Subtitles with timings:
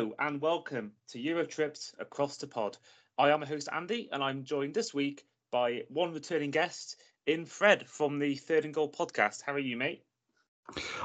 [0.00, 2.78] Hello and welcome to Euro Tripz Across the Pod.
[3.18, 7.44] I am a host Andy and I'm joined this week by one returning guest in
[7.44, 9.42] Fred from the Third and Goal podcast.
[9.42, 10.02] How are you, mate?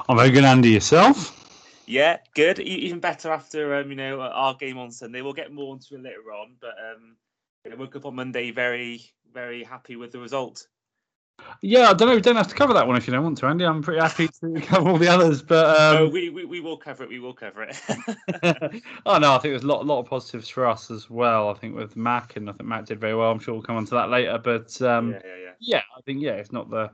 [0.07, 0.69] I'm very good, Andy.
[0.69, 1.83] Yourself?
[1.85, 2.59] Yeah, good.
[2.59, 5.21] Even better after um, you know our game on Sunday.
[5.21, 7.17] We'll get more into it later on, but um,
[7.69, 10.69] I woke up on Monday very, very happy with the result.
[11.61, 12.16] Yeah, I don't know.
[12.16, 13.66] We don't have to cover that one if you don't want to, Andy.
[13.66, 15.95] I'm pretty happy to cover all the others, but um...
[15.95, 17.09] no, we, we we will cover it.
[17.09, 17.75] We will cover it.
[19.05, 21.50] oh no, I think there's a lot lot of positives for us as well.
[21.50, 23.31] I think with Mac, and I think Mac did very well.
[23.31, 25.52] I'm sure we'll come on to that later, but um, yeah, yeah, yeah.
[25.59, 26.92] yeah, I think yeah, it's not the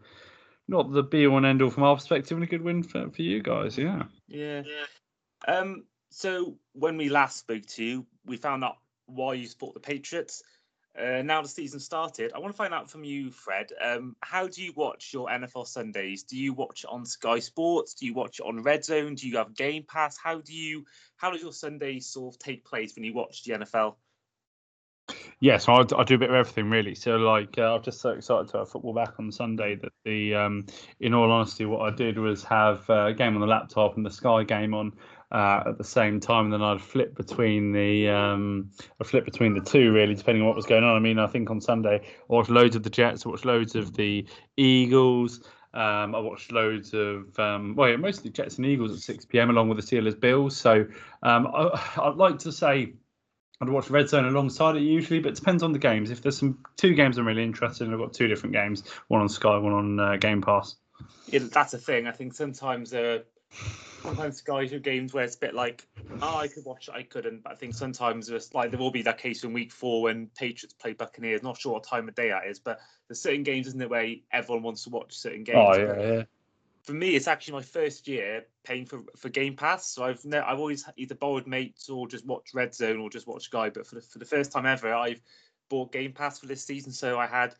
[0.67, 3.09] not the be all and end all from our perspective, and a good win for,
[3.09, 3.77] for you guys.
[3.77, 4.03] Yeah.
[4.27, 4.63] Yeah.
[4.65, 5.53] Yeah.
[5.53, 5.83] Um.
[6.09, 10.43] So when we last spoke to you, we found out why you support the Patriots.
[10.97, 13.71] Uh, now the season started, I want to find out from you, Fred.
[13.81, 16.23] Um, how do you watch your NFL Sundays?
[16.23, 17.93] Do you watch on Sky Sports?
[17.93, 19.15] Do you watch on Red Zone?
[19.15, 20.17] Do you have Game Pass?
[20.17, 20.85] How do you?
[21.15, 23.95] How does your Sunday sort of take place when you watch the NFL?
[25.39, 26.93] Yeah, so I, I do a bit of everything really.
[26.93, 30.35] So like, uh, I'm just so excited to have football back on Sunday that the,
[30.35, 30.65] um,
[30.99, 34.05] in all honesty, what I did was have uh, a game on the laptop and
[34.05, 34.93] the Sky game on
[35.31, 39.53] uh, at the same time, and then I'd flip between the um, I flip between
[39.53, 40.95] the two really, depending on what was going on.
[40.95, 43.75] I mean, I think on Sunday I watched loads of the Jets, I watched loads
[43.75, 44.25] of the
[44.57, 45.41] Eagles.
[45.73, 49.49] Um, I watched loads of um, well, yeah, mostly Jets and Eagles at 6 p.m.
[49.49, 50.57] along with the Steelers Bills.
[50.57, 50.85] So
[51.23, 52.93] um, I, I'd like to say
[53.61, 56.09] I'd watch Red Zone alongside it usually, but it depends on the games.
[56.09, 59.21] If there's some two games I'm really interested in, I've got two different games, one
[59.21, 60.75] on Sky, one on uh, Game Pass.
[61.27, 62.07] Yeah, that's a thing.
[62.07, 63.19] I think sometimes uh,
[64.01, 65.87] sometimes Sky do games where it's a bit like,
[66.21, 67.43] oh, I could watch it, I couldn't.
[67.43, 70.27] But I think sometimes it's like there will be that case in week four when
[70.37, 71.43] Patriots play Buccaneers.
[71.43, 74.15] Not sure what time of day that is, but there's certain games, isn't there, where
[74.31, 75.57] everyone wants to watch certain games.
[75.57, 76.23] Oh yeah, yeah.
[76.83, 80.39] For me, it's actually my first year paying for, for Game Pass, so I've ne-
[80.39, 83.69] I've always either borrowed mates or just watched Red Zone or just watched Sky.
[83.69, 85.21] But for the for the first time ever, I've
[85.69, 87.53] bought Game Pass for this season, so I had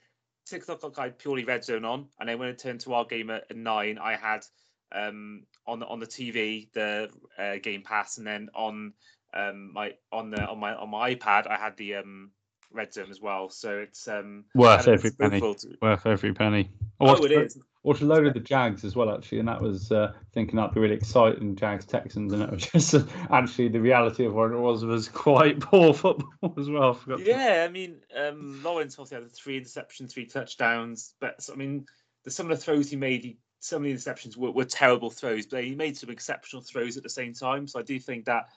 [0.46, 3.06] six o'clock I had purely Red Zone on, and then when it turned to our
[3.06, 4.44] game at, at nine, I had
[4.91, 8.94] um, on the on the TV the uh, Game Pass, and then on
[9.34, 12.31] um, my on the on my on my iPad I had the um,
[12.74, 13.50] Red Zone as well.
[13.50, 15.40] So it's um, worth every penny.
[15.40, 15.78] To...
[15.81, 16.72] Worth every penny.
[17.00, 17.59] I watched, oh, it is.
[17.84, 20.75] Watched a load of the Jags as well, actually, and that was uh, thinking that'd
[20.75, 21.56] be really exciting.
[21.56, 25.09] Jags Texans, and it was just uh, actually the reality of what it was was
[25.09, 27.00] quite poor football as well.
[27.09, 31.85] I yeah, I mean, um, Lawrence obviously had three interceptions, three touchdowns, but I mean,
[32.23, 35.11] the, some of the throws he made, he some of the interceptions were, were terrible
[35.11, 37.67] throws, but he made some exceptional throws at the same time.
[37.67, 38.49] So I do think that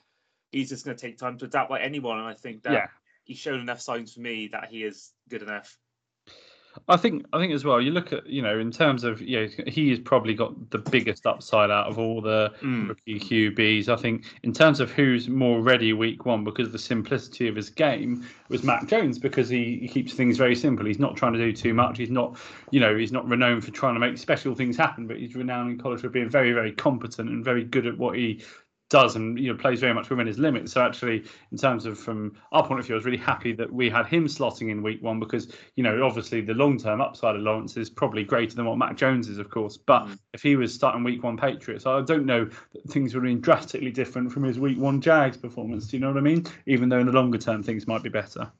[0.51, 2.87] he's just going to take time to adapt like anyone, and I think that yeah.
[3.23, 5.77] he's shown enough signs for me that he is good enough.
[6.87, 7.81] I think I think as well.
[7.81, 10.77] You look at you know in terms of you know he has probably got the
[10.77, 12.89] biggest upside out of all the mm.
[12.89, 13.89] rookie QBs.
[13.89, 17.55] I think in terms of who's more ready week one because of the simplicity of
[17.55, 20.85] his game was Mac Jones because he, he keeps things very simple.
[20.85, 21.97] He's not trying to do too much.
[21.97, 22.37] He's not
[22.71, 25.71] you know he's not renowned for trying to make special things happen, but he's renowned
[25.71, 28.41] in college for being very very competent and very good at what he
[28.89, 30.73] does and you know plays very much within his limits.
[30.73, 33.71] So actually, in terms of from our point of view, I was really happy that
[33.71, 37.35] we had him slotting in week one because you know obviously the long term upside
[37.35, 39.77] of Lawrence is probably greater than what Mac Jones is, of course.
[39.77, 40.19] But mm.
[40.33, 43.41] if he was starting week one Patriots, I don't know that things would have been
[43.41, 45.87] drastically different from his week one Jags performance.
[45.87, 46.45] Do you know what I mean?
[46.67, 48.51] Even though in the longer term things might be better.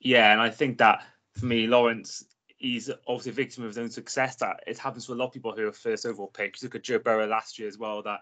[0.00, 2.24] Yeah, and I think that for me, Lawrence
[2.58, 4.36] he's obviously a victim of his own success.
[4.36, 6.62] That it happens to a lot of people who are first overall picks.
[6.62, 8.02] Look at Joe Burrow last year as well.
[8.02, 8.20] That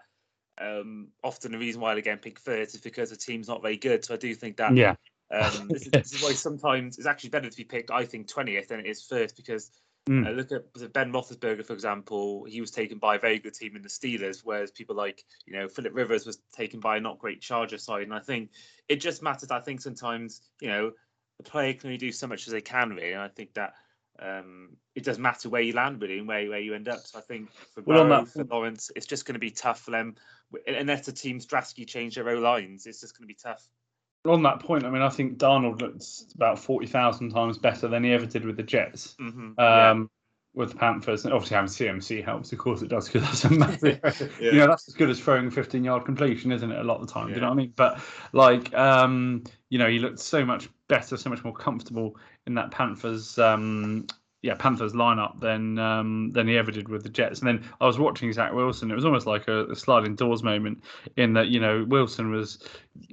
[0.59, 3.77] um, often the reason why they get picked first is because the team's not very
[3.77, 4.05] good.
[4.05, 4.95] So I do think that yeah.
[5.31, 8.27] Um, this, is, this, is, why sometimes it's actually better to be picked, I think,
[8.27, 9.71] 20th than it is first because
[10.07, 10.27] mm.
[10.27, 12.45] uh, look at Ben Roethlisberger, for example.
[12.45, 15.53] He was taken by a very good team in the Steelers, whereas people like, you
[15.53, 18.03] know, Philip Rivers was taken by a not great Charger side.
[18.03, 18.51] And I think
[18.87, 19.49] it just matters.
[19.49, 20.91] I think sometimes, you know,
[21.37, 23.13] the player can only do so much as they can, really.
[23.13, 23.73] And I think that
[24.19, 26.99] um, it doesn't matter where you land really and where, where you end up.
[26.99, 29.91] So I think for, well, Burrow, for Lawrence, it's just going to be tough for
[29.91, 30.15] them
[30.67, 32.85] unless the team's drastically change their O lines.
[32.85, 33.67] It's just going to be tough.
[34.25, 38.05] On that point, I mean, I think Darnold looks about forty thousand times better than
[38.05, 39.15] he ever did with the Jets.
[39.19, 39.39] Mm-hmm.
[39.39, 40.03] Um, yeah.
[40.55, 42.53] With the Panthers, and obviously having CMC helps.
[42.53, 43.99] Of course, it does because that's a massive.
[44.39, 44.51] yeah.
[44.51, 46.79] You know, that's as good as throwing a fifteen-yard completion, isn't it?
[46.79, 47.33] A lot of the time, yeah.
[47.33, 47.73] do you know what I mean?
[47.75, 47.99] But
[48.33, 52.69] like, um, you know, he looked so much better, so much more comfortable in that
[52.69, 54.05] Panthers um,
[54.43, 57.39] yeah Panthers lineup than um, than he ever did with the Jets.
[57.39, 58.91] And then I was watching Zach Wilson.
[58.91, 60.83] It was almost like a, a, sliding doors moment
[61.15, 62.59] in that you know Wilson was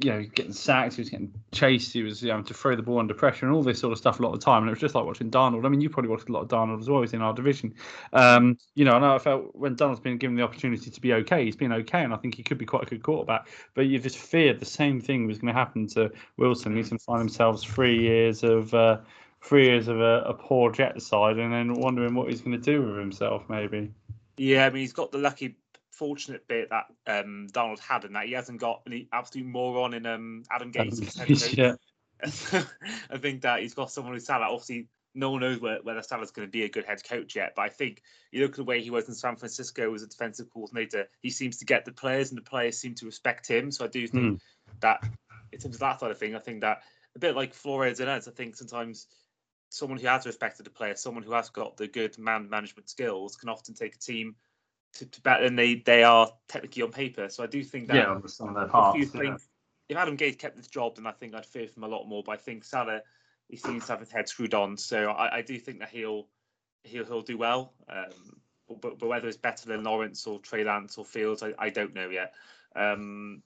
[0.02, 2.74] you know getting sacked, he was getting chased, he was having you know, to throw
[2.74, 4.62] the ball under pressure and all this sort of stuff a lot of time.
[4.62, 5.64] And it was just like watching Darnold.
[5.64, 7.00] I mean, you probably watched a lot of Darnold as well.
[7.00, 7.74] He's in our division.
[8.12, 11.12] Um, you know, I know I felt when Darnold's been given the opportunity to be
[11.14, 13.46] okay, he's been okay, and I think he could be quite a good quarterback.
[13.74, 16.76] But you just feared the same thing was going to happen to Wilson.
[16.76, 18.98] He's going to find themselves three years of uh,
[19.42, 22.58] three years of a, a poor Jet side, and then wondering what he's going to
[22.58, 23.92] do with himself, maybe.
[24.36, 25.56] Yeah, I mean, he's got the lucky,
[25.90, 30.06] fortunate bit that um, Darnold had in that he hasn't got any absolute moron in
[30.06, 31.56] um, Adam Gase.
[31.56, 31.74] yeah.
[33.10, 34.46] I think that he's got someone who's Saleh.
[34.48, 37.54] Obviously, no one knows whether Saleh's going to be a good head coach yet.
[37.56, 40.06] But I think you look at the way he was in San Francisco as a
[40.06, 43.70] defensive coordinator, he seems to get the players, and the players seem to respect him.
[43.70, 44.40] So I do think mm.
[44.80, 45.02] that,
[45.52, 46.82] in terms of that sort of thing, I think that
[47.16, 49.06] a bit like Flores and Eds, I think sometimes
[49.70, 53.36] someone who has respected the player, someone who has got the good man management skills,
[53.36, 54.34] can often take a team
[54.92, 57.28] to, to better than they, they are technically on paper.
[57.28, 59.36] So I do think that yeah, on their parts, if, yeah.
[59.88, 62.22] if Adam Gase kept this job, then I think I'd fear him a lot more.
[62.24, 63.00] But I think Saleh,
[63.48, 66.28] he seems to have his head screwed on, so I, I do think that he'll
[66.82, 67.74] he'll he'll do well.
[67.88, 68.40] Um,
[68.80, 71.94] but, but whether it's better than Lawrence or Trey Lance or Fields, I, I don't
[71.94, 72.34] know yet.
[72.76, 73.42] Um,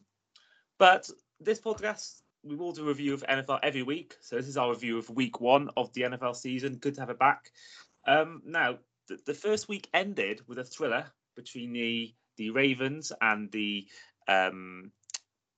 [0.78, 1.08] but
[1.40, 4.14] this podcast we will do a review of NFL every week.
[4.20, 6.76] So this is our review of week one of the NFL season.
[6.76, 7.50] Good to have it back.
[8.06, 11.06] Um, now, the, first week ended with a thriller
[11.36, 13.86] between the the Ravens and the
[14.28, 14.90] um,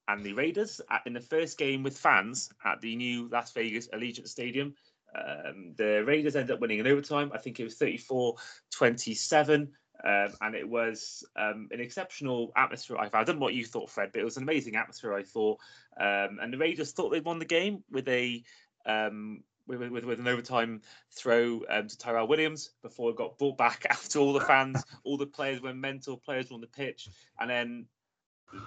[0.09, 4.29] and the Raiders in the first game with fans at the new Las Vegas Allegiant
[4.29, 4.75] Stadium.
[5.15, 7.31] Um, the Raiders ended up winning in overtime.
[7.35, 8.37] I think it was 34
[8.71, 9.73] 27.
[10.07, 12.97] Um, and it was um, an exceptional atmosphere.
[12.97, 15.13] I, don't know what you thought, Fred, but it was an amazing atmosphere.
[15.13, 15.59] I thought,
[16.01, 18.45] um, and the Raiders thought they'd won the game with a
[18.87, 20.81] um, with, with, with, an overtime
[21.11, 25.17] throw um, to Tyrell Williams before it got brought back after all the fans, all
[25.17, 27.09] the players went mental, players were on the pitch,
[27.41, 27.87] and then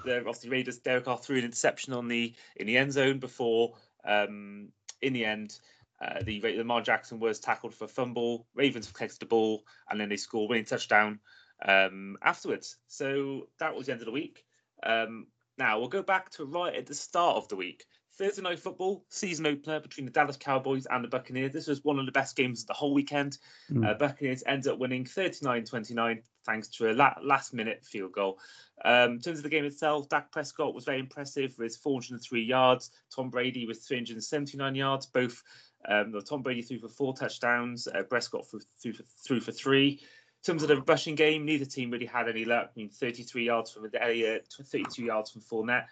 [0.03, 3.75] the obviously Raiders Derek Carr threw an interception on the in the end zone before
[4.03, 5.57] um, in the end
[6.01, 8.47] uh, the Lamar Jackson was tackled for a fumble.
[8.55, 11.19] Ravens collected the ball, and then they scored winning touchdown
[11.65, 12.77] um, afterwards.
[12.87, 14.45] So that was the end of the week.
[14.83, 17.85] Um, now we'll go back to right at the start of the week.
[18.19, 21.53] Thursday night football season opener between the Dallas Cowboys and the Buccaneers.
[21.53, 23.37] This was one of the best games of the whole weekend.
[23.71, 23.87] Mm.
[23.87, 28.39] Uh, Buccaneers ended up winning 39-29 thanks to a la- last-minute field goal.
[28.83, 32.91] Um, in terms of the game itself, Dak Prescott was very impressive with 403 yards.
[33.15, 35.05] Tom Brady with 379 yards.
[35.05, 35.41] Both
[35.87, 37.87] um, Tom Brady threw for four touchdowns.
[37.87, 39.91] Uh, Prescott threw for, threw for three.
[39.91, 42.69] In terms of the rushing game, neither team really had any luck.
[42.75, 45.85] I mean, 33 yards from the Elliott, 32 yards from Fournette.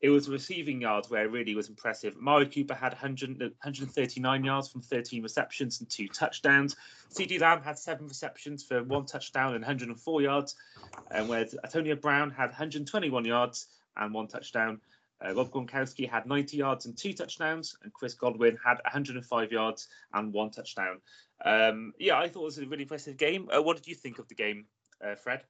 [0.00, 2.16] It was receiving yards where it really was impressive.
[2.16, 6.74] Amari Cooper had 100, 139 yards from 13 receptions and two touchdowns.
[7.12, 10.56] CeeDee Lamb had seven receptions for one touchdown and 104 yards.
[11.12, 14.80] And where Antonio Brown had 121 yards and one touchdown.
[15.24, 19.88] Uh, Rob Gronkowski had 90 yards and two touchdowns, and Chris Godwin had 105 yards
[20.14, 21.00] and one touchdown.
[21.44, 23.48] Um, yeah, I thought it was a really impressive game.
[23.54, 24.66] Uh, what did you think of the game,
[25.04, 25.42] uh, Fred?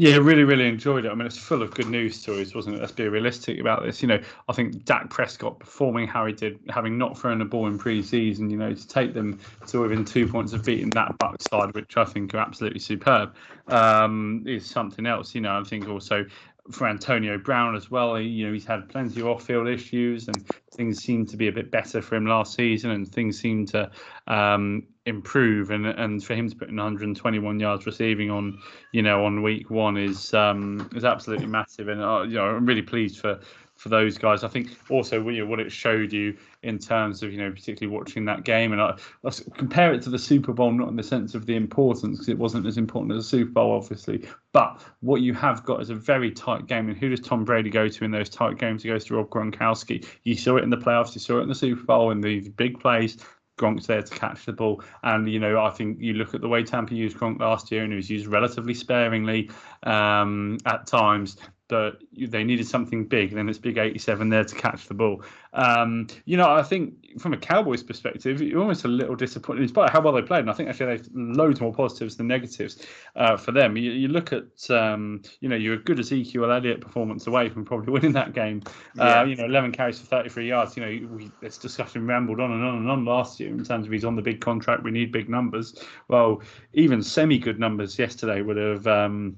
[0.00, 1.10] Yeah, really, really enjoyed it.
[1.10, 2.80] I mean, it's full of good news stories, wasn't it?
[2.80, 4.00] Let's be realistic about this.
[4.00, 7.66] You know, I think Dak Prescott performing how he did, having not thrown a ball
[7.66, 11.42] in pre-season, you know, to take them to within two points of beating that Buck
[11.42, 13.34] side, which I think are absolutely superb,
[13.66, 15.34] um, is something else.
[15.34, 16.24] You know, I think also
[16.70, 18.20] for Antonio Brown as well.
[18.20, 21.70] You know, he's had plenty of off-field issues, and things seem to be a bit
[21.70, 23.90] better for him last season, and things seem to
[24.26, 25.70] um, improve.
[25.70, 28.58] And and for him to put in 121 yards receiving on,
[28.92, 31.88] you know, on week one is um, is absolutely massive.
[31.88, 33.40] And uh, you know, I'm really pleased for
[33.78, 34.44] for those guys.
[34.44, 37.96] I think also you know, what it showed you in terms of you know particularly
[37.96, 38.94] watching that game, and I,
[39.24, 42.28] I compare it to the Super Bowl, not in the sense of the importance because
[42.28, 45.90] it wasn't as important as the Super Bowl, obviously, but what you have got is
[45.90, 46.88] a very tight game.
[46.88, 48.82] And who does Tom Brady go to in those tight games?
[48.82, 50.04] He goes to Rob Gronkowski.
[50.24, 52.40] You saw it in the playoffs, you saw it in the Super Bowl in the
[52.50, 53.18] big plays.
[53.58, 54.82] Gronk's there to catch the ball.
[55.02, 57.82] And, you know, I think you look at the way Tampa used Gronk last year
[57.82, 59.50] and he was used relatively sparingly
[59.82, 61.36] um, at times
[61.68, 63.34] but they needed something big.
[63.34, 65.22] Then it's big 87 there to catch the ball.
[65.52, 69.68] Um, you know, I think from a Cowboys perspective, you're almost a little disappointed, in
[69.68, 70.40] spite of how well they played.
[70.40, 72.84] And I think actually they've loads more positives than negatives
[73.16, 73.76] uh, for them.
[73.76, 77.64] You, you look at, um, you know, you're a good Ezekiel Elliott performance away from
[77.64, 78.62] probably winning that game.
[78.98, 79.20] Uh, yeah.
[79.20, 80.76] Uh, you know, 11 carries for 33 yards.
[80.76, 83.86] You know, we, this discussion rambled on and on and on last year in terms
[83.86, 84.82] of he's on the big contract.
[84.82, 85.82] We need big numbers.
[86.08, 88.86] Well, even semi good numbers yesterday would have.
[88.86, 89.36] Um,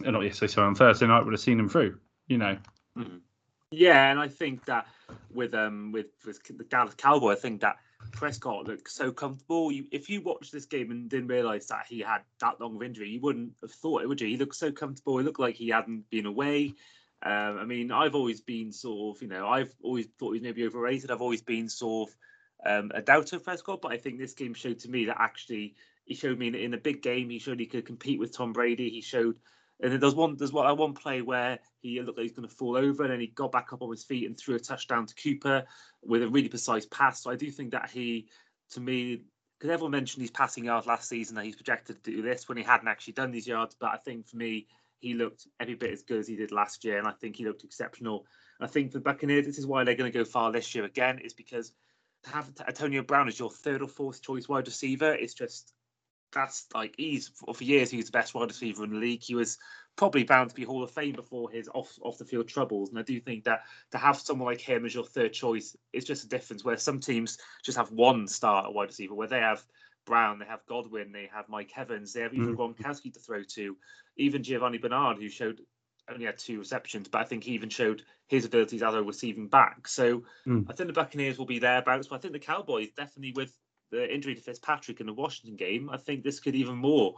[0.00, 1.98] not yesterday, sorry, on Thursday night would have seen them through.
[2.28, 2.58] You know.
[2.98, 3.18] Mm-hmm.
[3.70, 4.86] Yeah, and I think that
[5.32, 7.76] with um with with the Dallas Cowboy, I think that
[8.12, 9.72] Prescott looked so comfortable.
[9.72, 12.82] You, if you watched this game and didn't realise that he had that long of
[12.82, 14.28] injury, you wouldn't have thought it, would you?
[14.28, 15.18] He looked so comfortable.
[15.18, 16.74] He looked like he hadn't been away.
[17.22, 20.42] Um, I mean, I've always been sort of, you know, I've always thought he was
[20.42, 21.10] maybe overrated.
[21.10, 22.16] I've always been sort of
[22.64, 25.74] um, a doubter of Prescott, but I think this game showed to me that actually
[26.04, 27.30] he showed me in a big game.
[27.30, 28.90] He showed he could compete with Tom Brady.
[28.90, 29.36] He showed
[29.80, 32.54] and then there's one there's one, one play where he looked like he's going to
[32.54, 35.06] fall over, and then he got back up on his feet and threw a touchdown
[35.06, 35.64] to Cooper
[36.02, 37.22] with a really precise pass.
[37.22, 38.28] So I do think that he,
[38.72, 39.22] to me,
[39.58, 42.58] because everyone mentioned his passing yards last season that he's projected to do this when
[42.58, 43.76] he hadn't actually done these yards.
[43.78, 44.66] But I think for me,
[44.98, 47.44] he looked every bit as good as he did last year, and I think he
[47.44, 48.26] looked exceptional.
[48.60, 51.18] I think for Buccaneers, this is why they're going to go far this year again,
[51.18, 51.72] is because
[52.24, 55.74] to have Antonio Brown as your third or fourth choice wide receiver is just
[56.36, 59.22] that's like he's for years he was the best wide receiver in the league.
[59.22, 59.56] He was
[59.96, 62.90] probably bound to be Hall of Fame before his off off the field troubles.
[62.90, 63.62] And I do think that
[63.92, 66.62] to have someone like him as your third choice is just a difference.
[66.62, 69.64] Where some teams just have one star at wide receiver, where they have
[70.04, 72.58] Brown, they have Godwin, they have Mike Evans, they have even mm.
[72.58, 73.76] Gronkowski to throw to,
[74.16, 75.60] even Giovani Bernard, who showed
[76.08, 79.48] only had two receptions, but I think he even showed his abilities as a receiving
[79.48, 79.88] back.
[79.88, 80.64] So mm.
[80.68, 83.52] I think the Buccaneers will be thereabouts, but I think the Cowboys definitely with
[83.96, 87.16] the injury to Fitzpatrick in the Washington game, I think this could even more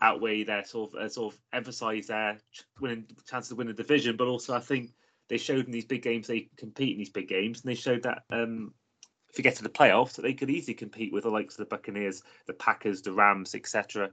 [0.00, 2.38] outweigh their sort of uh, sort of emphasize their
[2.80, 4.16] winning chances to win the division.
[4.16, 4.90] But also, I think
[5.28, 8.02] they showed in these big games they compete in these big games, and they showed
[8.02, 8.72] that um,
[9.30, 11.58] if you get to the playoffs, that they could easily compete with the likes of
[11.58, 14.10] the Buccaneers, the Packers, the Rams, etc.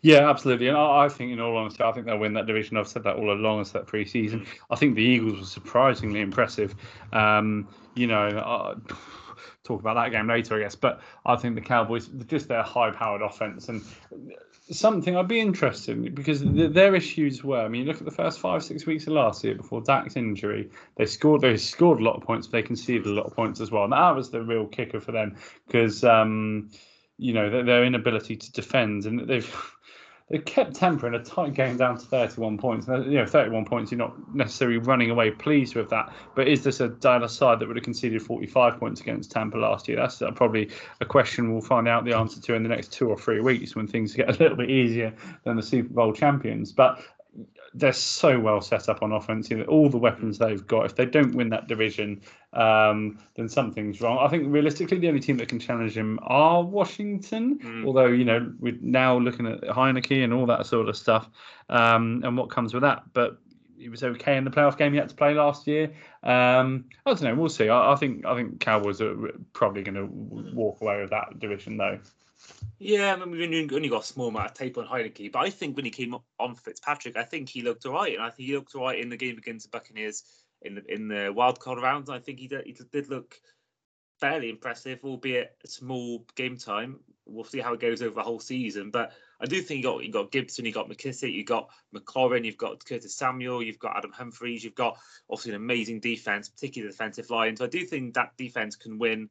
[0.00, 0.68] Yeah, absolutely.
[0.68, 2.76] And I, I, think, in all honesty, I think they'll win that division.
[2.76, 4.46] I've said that all along as that preseason.
[4.70, 6.74] I think the Eagles were surprisingly impressive.
[7.12, 8.80] Um, you know,
[9.68, 10.74] talk about that game later, I guess.
[10.74, 13.82] But I think the Cowboys, just their high-powered offense, and
[14.70, 17.60] something I'd be interested in because their issues were.
[17.60, 20.70] I mean, look at the first five, six weeks of last year before Dak's injury.
[20.96, 23.60] They scored, they scored a lot of points, but they conceded a lot of points
[23.60, 23.84] as well.
[23.84, 26.04] And that was the real kicker for them because.
[26.04, 26.70] Um,
[27.20, 29.74] you know their, their inability to defend, and they've
[30.30, 32.86] they kept Tampa in a tight game down to 31 points.
[32.86, 36.12] You know, 31 points, you're not necessarily running away pleased with that.
[36.34, 39.88] But is this a Dallas side that would have conceded 45 points against Tampa last
[39.88, 39.96] year?
[39.96, 40.70] That's uh, probably
[41.00, 43.74] a question we'll find out the answer to in the next two or three weeks
[43.74, 46.72] when things get a little bit easier than the Super Bowl champions.
[46.72, 47.00] But
[47.74, 49.50] they're so well set up on offense.
[49.68, 50.86] All the weapons they've got.
[50.86, 52.20] If they don't win that division,
[52.52, 54.18] um, then something's wrong.
[54.18, 57.58] I think realistically, the only team that can challenge him are Washington.
[57.58, 57.86] Mm.
[57.86, 61.28] Although you know we're now looking at Heinicke and all that sort of stuff,
[61.68, 63.02] um, and what comes with that.
[63.12, 63.38] But
[63.78, 65.92] he was okay in the playoff game he had to play last year.
[66.22, 67.34] Um, I don't know.
[67.34, 67.68] We'll see.
[67.68, 69.14] I, I think I think Cowboys are
[69.52, 71.98] probably going to walk away with that division though.
[72.78, 75.50] Yeah, I mean, we've only got a small amount of tape on Heinicke, but I
[75.50, 78.48] think when he came on Fitzpatrick, I think he looked all right, and I think
[78.48, 80.22] he looked all right in the game against the Buccaneers
[80.62, 82.08] in the in the wild card rounds.
[82.08, 83.34] I think he did, he did look
[84.20, 87.00] fairly impressive, albeit a small game time.
[87.26, 90.04] We'll see how it goes over the whole season, but I do think you got
[90.04, 93.96] you got Gibson, you got McKissic, you got McLaurin, you've got Curtis Samuel, you've got
[93.96, 97.56] Adam Humphries, you've got obviously an amazing defense, particularly the defensive line.
[97.56, 99.28] So I do think that defense can win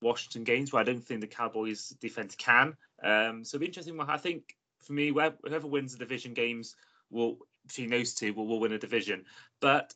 [0.00, 2.76] Washington games where I don't think the Cowboys defense can.
[3.02, 4.00] Um, so it'll be interesting.
[4.00, 6.74] I think for me, whoever wins the division games
[7.10, 9.24] will between those two will, will win a division.
[9.60, 9.94] But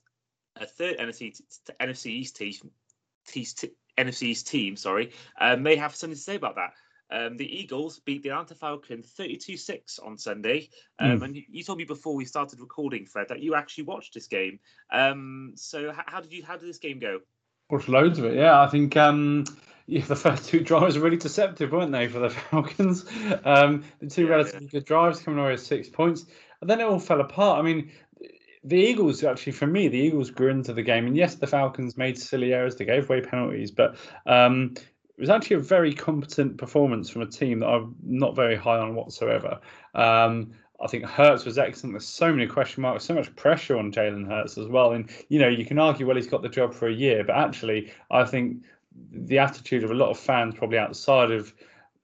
[0.57, 1.41] a third NFC
[1.81, 2.55] NFC East team,
[3.99, 6.73] NFC East team, sorry, uh, may have something to say about that.
[7.11, 10.71] Um, the Eagles beat the Atlanta Falcons 32-6 on Sunday.
[10.99, 11.25] Um, mm.
[11.25, 14.59] And you told me before we started recording, Fred, that you actually watched this game.
[14.91, 17.21] Um, so how, how, did you how did this game go?
[17.71, 18.37] Watched loads of it.
[18.37, 19.45] Yeah, I think um,
[19.87, 23.05] yeah, the first two drives were really deceptive, weren't they, for the Falcons?
[23.45, 24.71] Um, the two yeah, relatively yeah.
[24.71, 26.27] good drives coming away with six points,
[26.61, 27.59] and then it all fell apart.
[27.59, 27.91] I mean,
[28.65, 31.97] the Eagles actually, for me, the Eagles grew into the game, and yes, the Falcons
[31.97, 34.75] made silly errors, they gave away penalties, but um,
[35.17, 38.79] it was actually a very competent performance from a team that I'm not very high
[38.79, 39.61] on whatsoever.
[39.95, 41.95] Um, I think Hurts was excellent.
[41.95, 44.93] There's so many question marks, so much pressure on Jalen Hurts as well.
[44.93, 47.37] And you know, you can argue, well, he's got the job for a year, but
[47.37, 48.63] actually, I think
[49.11, 51.55] the attitude of a lot of fans, probably outside of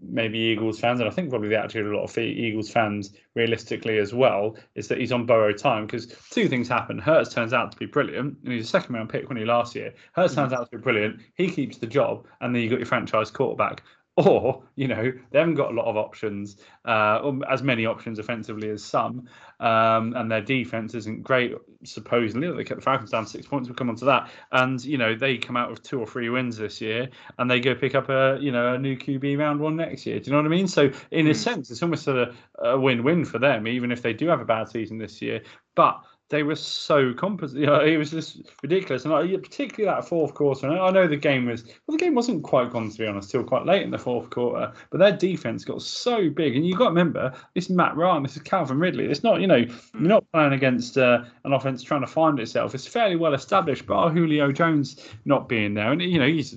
[0.01, 3.13] maybe Eagles fans, and I think probably the attitude of a lot of Eagles fans,
[3.35, 6.99] realistically as well, is that he's on borrowed time because two things happen.
[6.99, 9.75] Hurts turns out to be brilliant, and he's a second round pick when he last
[9.75, 9.93] year.
[10.13, 10.43] Hurts mm-hmm.
[10.43, 11.21] turns out to be brilliant.
[11.35, 13.83] He keeps the job, and then you got your franchise quarterback
[14.27, 18.19] or you know they haven't got a lot of options, uh, or as many options
[18.19, 19.29] offensively as some,
[19.61, 21.55] um, and their defense isn't great.
[21.85, 23.69] Supposedly, they kept the Falcons down six points.
[23.69, 26.29] We'll come on to that, and you know they come out with two or three
[26.29, 27.09] wins this year,
[27.39, 30.19] and they go pick up a you know a new QB round one next year.
[30.19, 30.69] Do you know what I mean?
[30.69, 31.35] So in a hmm.
[31.35, 34.69] sense, it's almost a, a win-win for them, even if they do have a bad
[34.69, 35.43] season this year.
[35.75, 37.59] But they were so composite.
[37.59, 39.05] You know, it was just ridiculous.
[39.05, 40.69] And like, particularly that fourth quarter.
[40.69, 43.31] And I know the game was well, the game wasn't quite gone to be honest,
[43.31, 44.73] till quite late in the fourth quarter.
[44.91, 48.23] But their defense got so big, and you've got to remember this is Matt Ryan,
[48.23, 49.07] this is Calvin Ridley.
[49.07, 52.75] It's not you know you're not playing against uh, an offense trying to find itself.
[52.75, 53.87] It's fairly well established.
[53.87, 56.57] But Julio Jones not being there, and you know he's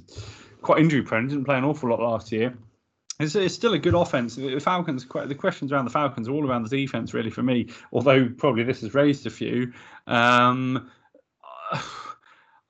[0.62, 1.27] quite injury prone.
[1.27, 2.56] Didn't play an awful lot last year.
[3.24, 4.36] It's, it's, still a good offense.
[4.36, 7.70] The Falcons, the questions around the Falcons are all around the defense, really, for me.
[7.92, 9.74] Although probably this has raised a few.
[10.08, 10.92] Um,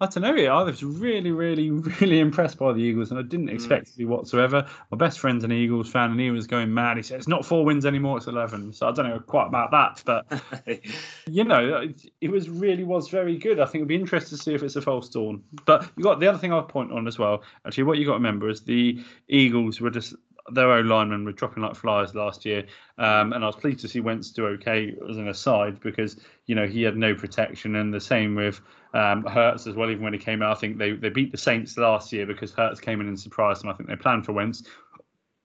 [0.04, 0.36] I don't know.
[0.36, 3.54] Yeah, I was really, really, really impressed by the Eagles, and I didn't mm.
[3.54, 3.92] expect mm.
[3.92, 4.68] to be whatsoever.
[4.92, 6.98] My best friend's an Eagles fan, and he was going mad.
[6.98, 8.74] He said it's not four wins anymore; it's eleven.
[8.74, 10.44] So I don't know quite about that, but
[11.28, 13.60] you know, it, it, was really was very good.
[13.60, 15.44] I think it'd be interesting to see if it's a false dawn.
[15.66, 17.44] But you got the other thing I'll point on as well.
[17.66, 20.16] Actually, what you got to remember is the Eagles were just
[20.52, 22.66] their own linemen were dropping like flies last year,
[22.98, 26.56] um, and I was pleased to see Wentz do okay as an aside because you
[26.56, 28.60] know he had no protection, and the same with
[28.94, 29.90] um, Hurts as well.
[29.90, 32.52] Even when he came out, I think they they beat the Saints last year because
[32.52, 33.70] Hurts came in and surprised them.
[33.70, 34.64] I think they planned for Wentz.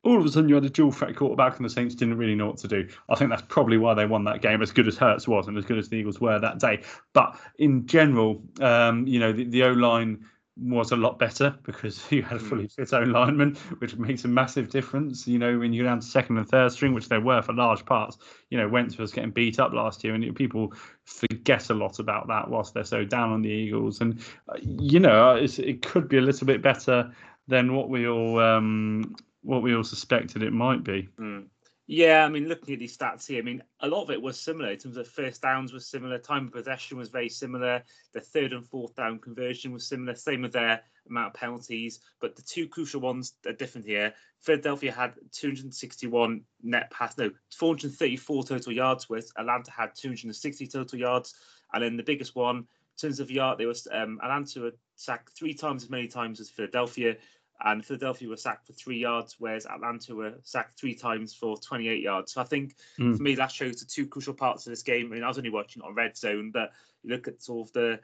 [0.03, 2.35] All of a sudden, you had a dual threat quarterback, and the Saints didn't really
[2.35, 2.87] know what to do.
[3.09, 5.57] I think that's probably why they won that game, as good as Hurts was, and
[5.57, 6.81] as good as the Eagles were that day.
[7.11, 10.23] But in general, um, you know, the, the O line
[10.59, 12.83] was a lot better because you had a fully hmm.
[12.83, 15.27] fit own lineman, which makes a massive difference.
[15.27, 17.53] You know, when you go down to second and third string, which they were for
[17.53, 18.17] large parts,
[18.49, 20.73] you know, Wentz was getting beat up last year, and people
[21.05, 24.01] forget a lot about that whilst they're so down on the Eagles.
[24.01, 27.11] And, uh, you know, it could be a little bit better
[27.47, 31.07] than what we all um, what we all suspected it might be.
[31.19, 31.45] Mm.
[31.89, 34.37] Yeah, I mean, looking at these stats here, I mean, a lot of it was
[34.37, 34.71] similar.
[34.71, 37.81] In terms of first downs was similar, time of possession was very similar,
[38.13, 42.35] the third and fourth down conversion was similar, same with their amount of penalties, but
[42.35, 44.13] the two crucial ones are different here.
[44.41, 51.35] Philadelphia had 261 net pass, no, 434 total yards, whereas Atlanta had 260 total yards,
[51.71, 52.65] and then the biggest one, in
[52.99, 57.15] terms of yard, there was um, Atlanta sacked three times as many times as Philadelphia,
[57.63, 62.01] and Philadelphia were sacked for three yards, whereas Atlanta were sacked three times for 28
[62.01, 62.33] yards.
[62.33, 63.15] So I think mm.
[63.17, 65.07] for me that shows the two crucial parts of this game.
[65.07, 66.71] I mean, I was only watching on red zone, but
[67.03, 67.99] you look at sort of the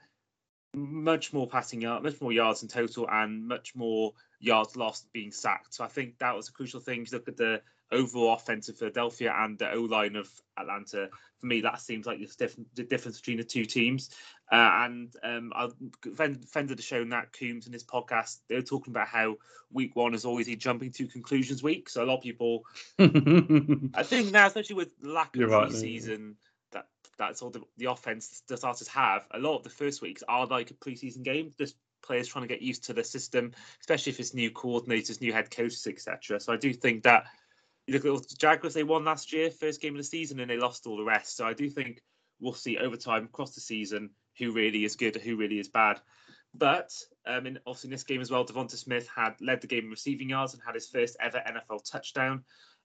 [0.76, 5.32] much more passing yard, much more yards in total, and much more yards lost being
[5.32, 5.74] sacked.
[5.74, 7.02] So I think that was a crucial thing.
[7.02, 11.10] You look at the overall offense of Philadelphia and the O line of Atlanta.
[11.40, 14.10] For me, that seems like the difference between the two teams.
[14.52, 15.70] Uh, and um, I
[16.16, 18.38] Fender has shown that Coombs in his podcast.
[18.48, 19.38] They were talking about how
[19.72, 21.90] week one is always a jumping to conclusions week.
[21.90, 22.64] So a lot of people,
[23.00, 26.36] I think now, especially with lack of You're preseason, right,
[26.72, 26.86] that
[27.18, 29.26] that's all the, the offense the starters have.
[29.32, 31.52] A lot of the first weeks are like a preseason game.
[31.58, 35.34] Just players trying to get used to the system, especially if it's new coordinators, new
[35.34, 36.40] head coaches, etc.
[36.40, 37.26] So I do think that
[37.88, 40.50] you look at the Jaguars, they won last year, first game of the season, and
[40.50, 41.36] they lost all the rest.
[41.36, 42.02] So I do think
[42.40, 45.70] we'll see over time across the season who really is good, or who really is
[45.70, 46.00] bad.
[46.54, 46.92] But
[47.26, 49.90] um, in, obviously in this game as well, Devonta Smith had led the game in
[49.90, 52.44] receiving yards and had his first ever NFL touchdown.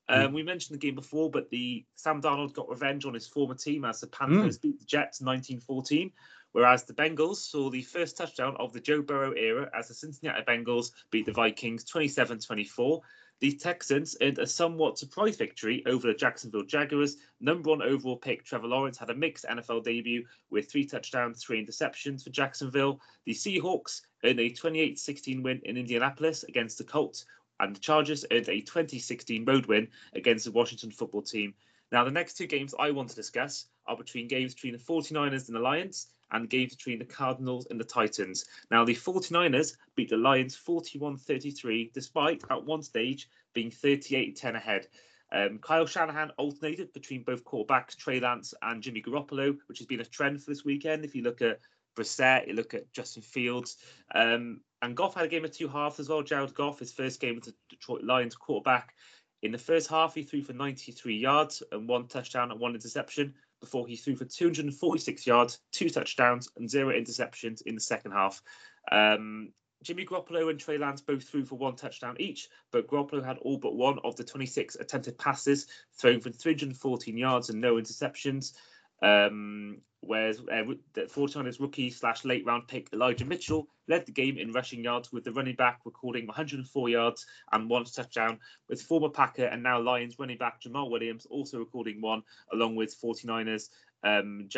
[0.08, 0.34] Um, mm.
[0.34, 3.84] We mentioned the game before, but the Sam Darnold got revenge on his former team
[3.84, 4.62] as the Panthers mm.
[4.62, 6.10] beat the Jets 1914,
[6.52, 10.42] whereas the Bengals saw the first touchdown of the Joe Burrow era as the Cincinnati
[10.42, 13.00] Bengals beat the Vikings 27-24.
[13.40, 17.18] The Texans earned a somewhat surprise victory over the Jacksonville Jaguars.
[17.40, 21.64] Number one overall pick Trevor Lawrence had a mixed NFL debut with three touchdowns, three
[21.64, 23.00] interceptions for Jacksonville.
[23.26, 27.26] The Seahawks earned a 28 16 win in Indianapolis against the Colts,
[27.60, 31.54] and the Chargers earned a 2016 road win against the Washington football team.
[31.90, 35.48] Now, the next two games I want to discuss are between games between the 49ers
[35.48, 38.44] and the Lions and games between the Cardinals and the Titans.
[38.70, 44.56] Now, the 49ers beat the Lions 41 33, despite at one stage being 38 10
[44.56, 44.86] ahead.
[45.30, 50.00] Um, Kyle Shanahan alternated between both quarterbacks, Trey Lance and Jimmy Garoppolo, which has been
[50.00, 51.04] a trend for this weekend.
[51.04, 51.60] If you look at
[51.96, 53.76] Brissett, you look at Justin Fields,
[54.14, 56.22] um, and Goff had a game of two halves as well.
[56.22, 58.94] Jared Goff, his first game with the Detroit Lions quarterback.
[59.42, 63.34] In the first half, he threw for 93 yards and one touchdown and one interception
[63.60, 68.42] before he threw for 246 yards, two touchdowns, and zero interceptions in the second half.
[68.90, 73.38] Um, Jimmy Garoppolo and Trey Lance both threw for one touchdown each, but Garoppolo had
[73.38, 78.54] all but one of the 26 attempted passes, throwing for 314 yards and no interceptions.
[79.02, 80.62] Um, whereas uh,
[80.94, 85.12] the 49ers rookie slash late round pick Elijah Mitchell led the game in rushing yards
[85.12, 89.80] with the running back recording 104 yards and one touchdown, with former Packer and now
[89.80, 93.68] Lions running back Jamaal Williams also recording one, along with 49ers
[94.04, 94.48] um,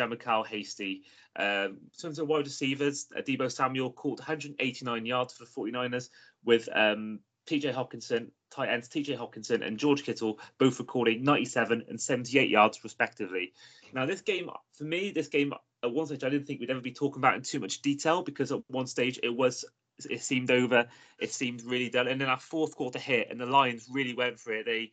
[0.47, 1.03] Hasty.
[1.35, 6.09] Um, in terms of wide receivers, uh, Deebo Samuel caught 189 yards for the 49ers,
[6.43, 7.19] with um,
[7.51, 12.81] TJ Hockenson, tight ends TJ Hockenson and George Kittle both recording 97 and 78 yards
[12.81, 13.51] respectively.
[13.93, 16.79] Now, this game, for me, this game at one stage I didn't think we'd ever
[16.79, 19.65] be talking about in too much detail because at one stage it was
[20.09, 20.87] it seemed over,
[21.19, 24.39] it seemed really done, and then our fourth quarter hit and the Lions really went
[24.39, 24.65] for it.
[24.65, 24.91] They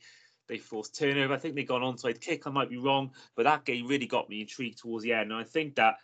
[0.48, 1.34] they forced turnover.
[1.34, 2.46] I think they got an onside kick.
[2.46, 5.30] I might be wrong, but that game really got me intrigued towards the end.
[5.30, 5.96] And I think that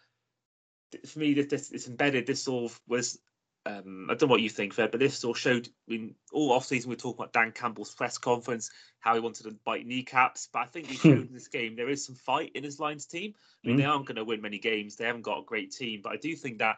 [1.06, 3.18] for me, this, this, this embedded, this sort of was
[3.66, 5.68] um, I don't know what you think, Fred, but this all showed.
[5.88, 9.44] in mean, all off season we talk about Dan Campbell's press conference, how he wanted
[9.44, 12.52] to bite kneecaps, but I think he showed in this game there is some fight
[12.54, 13.34] in his Lions team.
[13.64, 13.80] I mean, mm.
[13.80, 14.96] they aren't going to win many games.
[14.96, 16.76] They haven't got a great team, but I do think that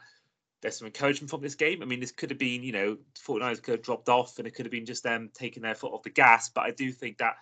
[0.63, 1.83] there's some encouragement from this game.
[1.83, 4.53] I mean, this could have been, you know, 49ers could have dropped off, and it
[4.53, 6.49] could have been just them taking their foot off the gas.
[6.49, 7.35] But I do think that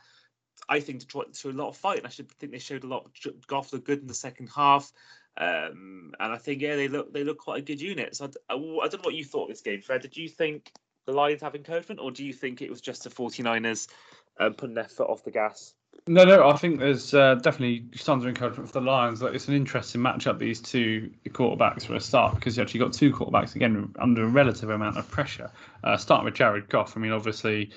[0.69, 2.87] I think Detroit threw a lot of fight, and I should think they showed a
[2.89, 3.11] lot.
[3.47, 4.91] Goff looked good in the second half.
[5.37, 8.15] Um, and I think yeah, they look they look quite a good unit.
[8.15, 10.03] So I, I, I, don't know what you thought this game, Fred.
[10.03, 10.73] Did you think
[11.07, 13.89] the Lions have encouragement, or do you think it was just the 49ers
[14.39, 15.75] um, putting their foot off the gas?
[16.07, 19.23] No, no, I think there's uh, definitely tons of encouragement for the Lions.
[19.23, 22.93] Like it's an interesting matchup these two quarterbacks for a start because you actually got
[22.93, 25.51] two quarterbacks again under a relative amount of pressure.
[25.83, 26.97] Uh, starting with Jared Goff.
[26.97, 27.71] I mean, obviously,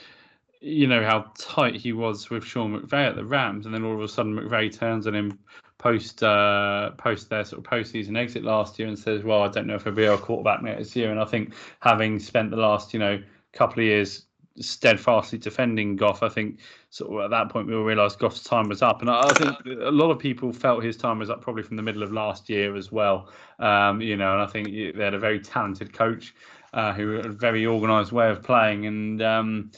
[0.62, 3.96] you know how tight he was with Sean McVay at the Rams, and then all
[3.96, 5.40] of a sudden McVay turns on him
[5.78, 9.68] post uh, post their sort of postseason exit last year and says, "Well, I don't
[9.68, 12.94] know if he'll be our quarterback next year." And I think having spent the last
[12.94, 13.22] you know
[13.54, 14.26] couple of years
[14.60, 16.60] steadfastly defending Goff, I think
[16.90, 19.34] sort of at that point we all realised Goff's time was up, and I, I,
[19.34, 22.12] think a lot of people felt his time was up probably from the middle of
[22.12, 23.30] last year as well.
[23.60, 26.34] Um, you know, and I think they had a very talented coach
[26.74, 29.72] uh, who had a very organised way of playing, and um,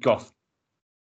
[0.00, 0.32] Goff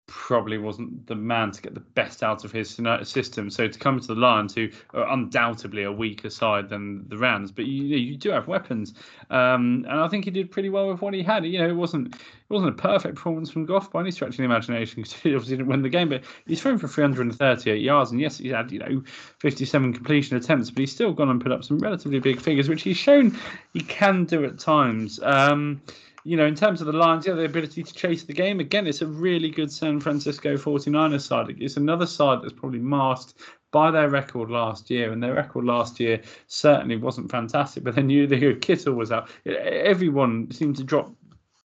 [0.07, 3.49] probably wasn't the man to get the best out of his system.
[3.49, 7.51] So to come to the Lions, who are undoubtedly a weaker side than the Rams,
[7.51, 8.93] but you you do have weapons,
[9.29, 11.45] um, and I think he did pretty well with what he had.
[11.45, 14.37] You know, it wasn't it wasn't a perfect performance from Goff by any stretch of
[14.37, 18.11] the imagination because he obviously didn't win the game, but he's thrown for 338 yards,
[18.11, 19.03] and yes, he's had you know
[19.39, 22.83] 57 completion attempts, but he's still gone and put up some relatively big figures, which
[22.83, 23.37] he's shown
[23.73, 25.19] he can do at times.
[25.23, 25.81] Um,
[26.25, 28.87] you know, in terms of the Lions, yeah, the ability to chase the game, again,
[28.87, 31.55] it's a really good San Francisco 49ers side.
[31.59, 33.35] It's another side that's probably masked
[33.71, 37.83] by their record last year, and their record last year certainly wasn't fantastic.
[37.83, 39.29] But then you, the Kittle was out.
[39.45, 41.13] Everyone seemed to drop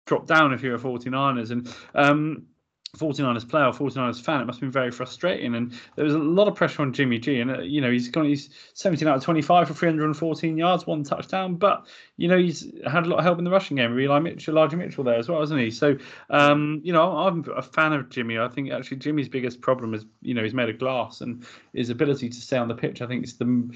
[0.04, 2.44] drop down if you're a 49ers, and um,
[2.96, 5.54] 49ers player 49ers fan, it must have been very frustrating.
[5.54, 7.40] And there was a lot of pressure on Jimmy G.
[7.40, 11.04] And, uh, you know, he's gone, he's 17 out of 25 for 314 yards, one
[11.04, 11.54] touchdown.
[11.54, 13.98] But, you know, he's had a lot of help in the rushing game.
[13.98, 15.70] Eli Mitchell, Elijah Mitchell there as well, isn't he?
[15.70, 15.96] So,
[16.30, 18.38] um, you know, I'm a fan of Jimmy.
[18.38, 21.90] I think actually Jimmy's biggest problem is, you know, he's made of glass and his
[21.90, 23.02] ability to stay on the pitch.
[23.02, 23.70] I think it's the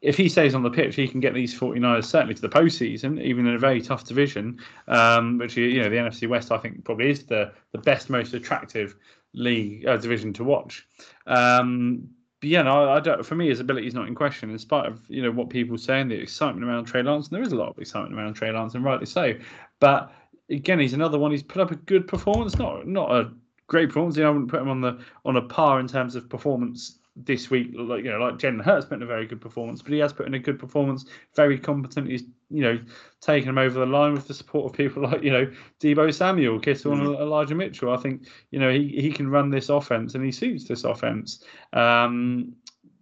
[0.00, 3.20] if he stays on the pitch, he can get these 49ers certainly to the postseason,
[3.20, 4.58] even in a very tough division.
[4.88, 8.34] Um, which you know, the NFC West, I think, probably is the the best, most
[8.34, 8.96] attractive
[9.34, 10.86] league uh, division to watch.
[11.26, 12.08] Um,
[12.40, 13.24] but yeah, no, I don't.
[13.24, 15.78] For me, his ability is not in question, in spite of you know what people
[15.78, 17.28] say and the excitement around Trey Lance.
[17.28, 19.32] And there is a lot of excitement around Trey Lance, and rightly so.
[19.80, 20.12] But
[20.50, 21.30] again, he's another one.
[21.30, 23.30] He's put up a good performance, not not a
[23.66, 24.16] great performance.
[24.16, 26.98] You know, I wouldn't put him on the on a par in terms of performance
[27.16, 29.92] this week, like you know, like Jalen Hurts put in a very good performance, but
[29.92, 32.08] he has put in a good performance, very competent.
[32.08, 32.78] He's you know
[33.20, 35.50] taken him over the line with the support of people like you know
[35.80, 37.06] Deebo Samuel, Kittle, mm-hmm.
[37.06, 37.92] and Elijah Mitchell.
[37.92, 41.42] I think you know he he can run this offense and he suits this offense.
[41.72, 42.54] Um,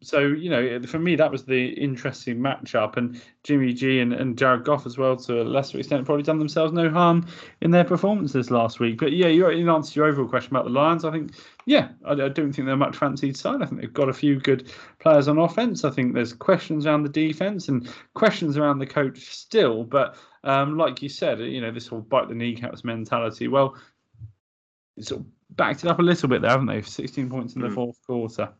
[0.04, 4.36] so you know, for me, that was the interesting matchup, and Jimmy G and, and
[4.36, 7.26] Jared Goff as well, to a lesser extent, probably done themselves no harm
[7.60, 8.98] in their performances last week.
[8.98, 11.32] But yeah, you in answer to your overall question about the Lions, I think
[11.66, 13.62] yeah, I, I don't think they're much fancied side.
[13.62, 15.84] I think they've got a few good players on offense.
[15.84, 20.76] I think there's questions around the defense and questions around the coach still, but um,
[20.76, 23.48] like you said, you know, this whole bite the kneecaps mentality.
[23.48, 23.76] Well,
[25.00, 26.82] sort of backed it up a little bit there, haven't they?
[26.82, 27.74] 16 points in the mm.
[27.74, 28.52] fourth quarter.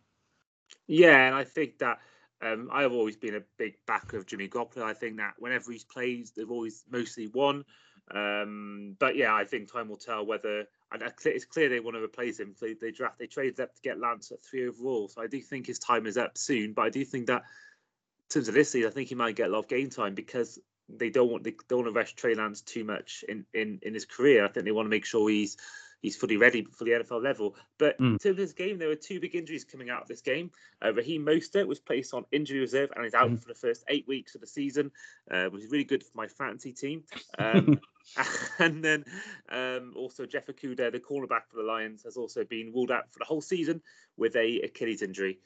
[0.87, 1.99] Yeah, and I think that
[2.43, 4.83] um, I've always been a big backer of Jimmy Garoppolo.
[4.83, 7.65] I think that whenever he's played, they've always mostly won.
[8.11, 10.67] Um, but yeah, I think time will tell whether.
[10.93, 12.55] And it's clear they want to replace him.
[12.61, 15.09] They, they draft, they traded up to get Lance at three overall.
[15.09, 16.73] So I do think his time is up soon.
[16.73, 19.49] But I do think that in terms of this season, I think he might get
[19.49, 22.35] a lot of game time because they don't want they don't want to rush Trey
[22.35, 24.45] Lance too much in in in his career.
[24.45, 25.57] I think they want to make sure he's
[26.05, 27.57] he's fully ready for the NFL level.
[27.79, 28.21] But mm.
[28.21, 30.51] to this game, there were two big injuries coming out of this game.
[30.85, 33.41] Uh, Raheem Mostert was placed on injury reserve and is out mm.
[33.41, 34.91] for the first eight weeks of the season,
[35.31, 37.03] uh, which is really good for my fantasy team.
[37.37, 37.81] Um,
[38.59, 39.05] and then
[39.49, 43.19] um, also Jeff Okudah, the cornerback for the Lions, has also been ruled out for
[43.19, 43.81] the whole season
[44.17, 45.39] with a Achilles injury.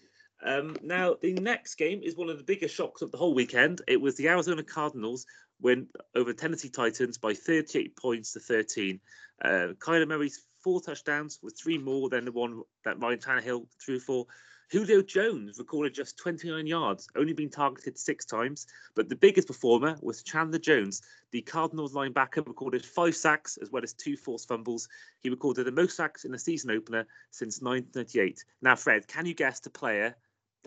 [0.44, 3.82] Um, now, the next game is one of the biggest shocks of the whole weekend.
[3.88, 5.26] It was the Arizona Cardinals
[5.60, 9.00] win over Tennessee Titans by 38 points to 13.
[9.44, 9.48] Uh,
[9.78, 14.26] Kyler Murray's four touchdowns, with three more than the one that Ryan Tannehill threw for.
[14.70, 18.66] Julio Jones recorded just 29 yards, only being targeted six times.
[18.94, 21.00] But the biggest performer was Chandler Jones.
[21.32, 24.86] The Cardinals linebacker recorded five sacks as well as two forced fumbles.
[25.20, 28.44] He recorded the most sacks in a season opener since 1998.
[28.60, 30.14] Now, Fred, can you guess the player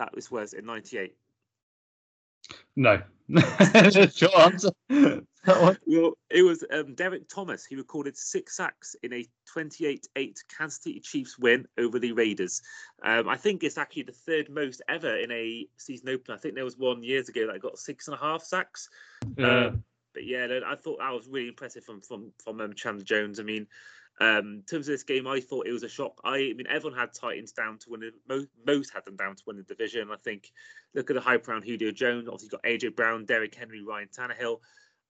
[0.02, 1.16] that this was in 98?
[2.76, 3.02] No.
[4.12, 4.72] Short answer.
[4.90, 7.66] well, it was um, Derrick Thomas.
[7.66, 12.62] He recorded six sacks in a 28 8 Kansas City Chiefs win over the Raiders.
[13.04, 16.36] Um, I think it's actually the third most ever in a season opener.
[16.36, 18.90] I think there was one years ago that got six and a half sacks.
[19.38, 19.68] Yeah.
[19.68, 19.84] Um,
[20.14, 23.40] but yeah, I thought that was really impressive from from from um, Chandler Jones.
[23.40, 23.68] I mean,
[24.20, 26.20] um, in terms of this game, I thought it was a shock.
[26.24, 28.02] I, I mean, everyone had Titans down to win.
[28.02, 30.10] The, most, most had them down to win the division.
[30.12, 30.52] I think
[30.94, 32.28] look at the hype around Julio Jones.
[32.28, 34.60] Obviously, you got AJ Brown, Derrick Henry, Ryan Tannehill.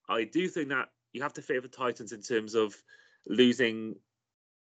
[0.08, 2.74] I do think that you have to favor the Titans in terms of
[3.26, 3.96] losing.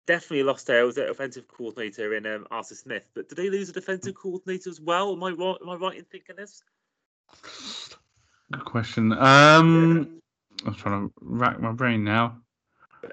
[0.07, 3.73] Definitely lost their was offensive coordinator in um, Arthur Smith, but did they lose a
[3.73, 5.13] defensive coordinator as well?
[5.13, 5.57] Am I right?
[5.61, 6.63] Am I right in thinking this?
[8.53, 9.13] Good question.
[9.13, 10.21] Um,
[10.63, 10.69] yeah.
[10.69, 12.41] I'm trying to rack my brain now.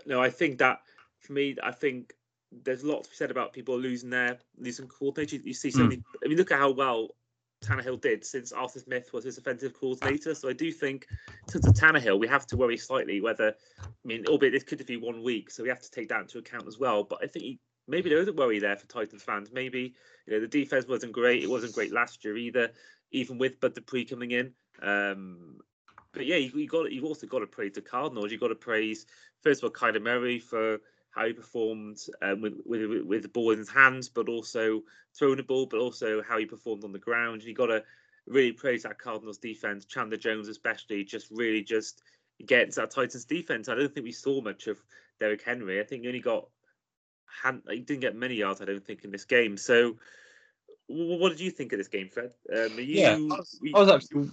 [0.05, 0.82] No, I think that
[1.23, 2.13] for me, I think
[2.63, 5.37] there's lots to be said about people losing their losing coordinator.
[5.37, 5.89] You see so mm.
[5.89, 6.03] many.
[6.23, 7.09] I mean, look at how well
[7.63, 10.35] Tannehill did since Arthur Smith was his offensive coordinator.
[10.35, 11.07] So I do think,
[11.47, 14.85] in terms of Tannehill, we have to worry slightly whether, I mean, albeit this could
[14.85, 17.03] be one week, so we have to take that into account as well.
[17.03, 19.49] But I think he, maybe there is a worry there for Titans fans.
[19.51, 19.95] Maybe
[20.27, 21.43] you know the defense wasn't great.
[21.43, 22.69] It wasn't great last year either,
[23.11, 24.53] even with Bud Dupree coming in.
[24.81, 25.59] Um,
[26.11, 28.31] but yeah, you, you got you've also got to praise the Cardinals.
[28.31, 29.05] You've got to praise
[29.41, 30.79] first of all Kyler Murray for
[31.13, 34.81] how he performed um, with, with with the ball in his hands, but also
[35.17, 37.41] throwing the ball, but also how he performed on the ground.
[37.41, 37.83] And you got to
[38.25, 42.01] really praise that Cardinals defense, Chandler Jones especially, just really just
[42.45, 43.69] gets that Titans defense.
[43.69, 44.77] I don't think we saw much of
[45.19, 45.79] Derrick Henry.
[45.79, 46.47] I think he only got
[47.69, 48.61] he didn't get many yards.
[48.61, 49.57] I don't think in this game.
[49.57, 49.97] So,
[50.87, 52.31] what did you think of this game, Fred?
[52.51, 54.29] Um, you, yeah, I was, I was, actually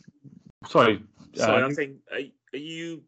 [0.67, 1.03] sorry.
[1.35, 2.19] Sorry, uh, I think are,
[2.55, 3.03] are you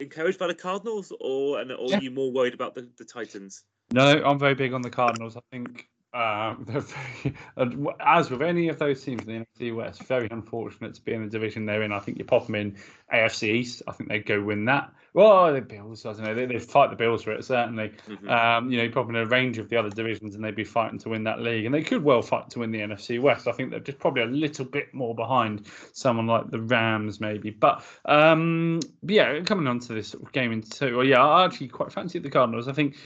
[0.00, 1.98] encouraged by the Cardinals, or and or yeah.
[1.98, 3.64] are you more worried about the, the Titans?
[3.92, 5.36] No, I'm very big on the Cardinals.
[5.36, 10.28] I think um, very, as with any of those teams in the NFC West, very
[10.30, 11.92] unfortunate to be in the division they're in.
[11.92, 12.76] I think you pop them in
[13.12, 13.82] AFC East.
[13.86, 14.90] I think they'd go win that.
[15.16, 16.34] Well, the Bills, I don't know.
[16.34, 17.90] They, they fight the Bills for it, certainly.
[18.06, 18.28] Mm-hmm.
[18.28, 20.98] Um, you know, pop in a range of the other divisions and they'd be fighting
[20.98, 21.64] to win that league.
[21.64, 23.48] And they could well fight to win the NFC West.
[23.48, 27.48] I think they're just probably a little bit more behind someone like the Rams, maybe.
[27.48, 31.90] But um, yeah, coming on to this game in two, well, yeah, I actually quite
[31.90, 32.68] fancy the Cardinals.
[32.68, 32.96] I think,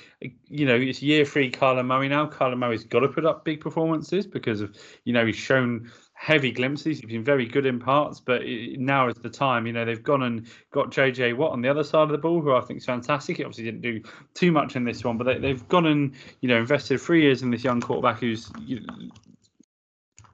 [0.48, 2.26] you know, it's year three Kyler Murray now.
[2.26, 5.88] Kyler Murray's got to put up big performances because of, you know, he's shown
[6.20, 7.00] heavy glimpses.
[7.00, 9.66] He's been very good in parts, but now is the time.
[9.66, 12.42] You know, they've gone and got JJ Watt on the other side of the ball,
[12.42, 13.38] who I think is fantastic.
[13.38, 14.02] He obviously didn't do
[14.34, 17.40] too much in this one, but they, have gone and you know invested three years
[17.40, 18.94] in this young quarterback who's you know,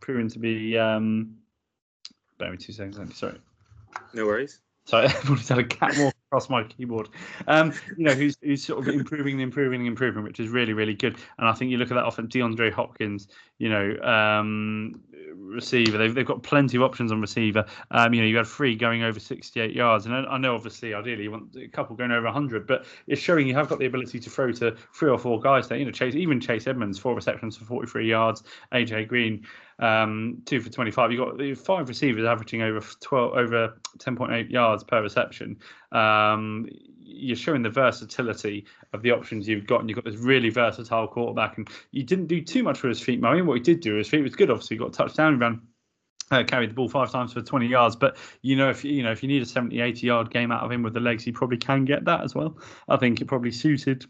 [0.01, 0.77] proven to be.
[0.77, 1.37] Um,
[2.37, 3.16] bear me two seconds.
[3.16, 3.38] Sorry.
[4.12, 4.59] No worries.
[4.87, 7.11] Sorry, everybody's had a cat walk across my keyboard.
[7.46, 10.72] Um, you know, who's who's sort of improving and improving and improving, which is really,
[10.72, 11.16] really good.
[11.38, 15.01] And I think you look at that offense, DeAndre Hopkins, you know, um,
[15.38, 15.99] receiver.
[15.99, 17.64] They've, they've got plenty of options on receiver.
[17.90, 20.94] Um, you know, you had three going over 68 yards, and I, I know obviously
[20.94, 23.87] ideally you want a couple going over 100, but it's showing you have got the
[23.87, 25.79] ability to throw to three or four guys there.
[25.79, 29.46] You know, Chase even Chase Edmonds four receptions for 43 yards, AJ Green
[29.79, 31.12] um, two for 25.
[31.12, 35.59] You've got five receivers averaging over 12 over 10.8 yards per reception.
[35.92, 36.68] Um,
[37.07, 41.07] you're showing the versatility of the options you've got, and you've got this really versatile
[41.07, 41.57] quarterback.
[41.57, 43.42] And you didn't do too much for his feet, Murray.
[43.42, 44.51] What he did do, his feet was good.
[44.51, 45.61] Obviously, he got a touchdown, he ran.
[46.29, 49.12] Uh, carried the ball five times for 20 yards, but you know if you know
[49.12, 51.31] if you need a 70, 80 yard game out of him with the legs, he
[51.31, 52.59] probably can get that as well.
[52.88, 54.05] I think it probably suited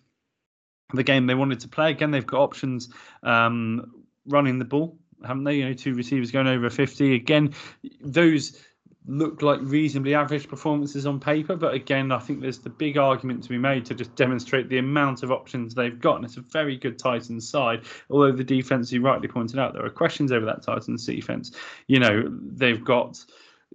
[0.94, 1.90] the game they wanted to play.
[1.90, 2.88] Again, they've got options
[3.22, 5.56] um, running the ball, haven't they?
[5.56, 7.14] You know, two receivers going over 50.
[7.14, 7.54] Again,
[8.00, 8.64] those
[9.08, 13.42] look like reasonably average performances on paper, but again, I think there's the big argument
[13.44, 16.16] to be made to just demonstrate the amount of options they've got.
[16.16, 19.84] And it's a very good Titans side, although the defense, you rightly pointed out, there
[19.84, 21.52] are questions over that Titans defense.
[21.86, 23.24] You know, they've got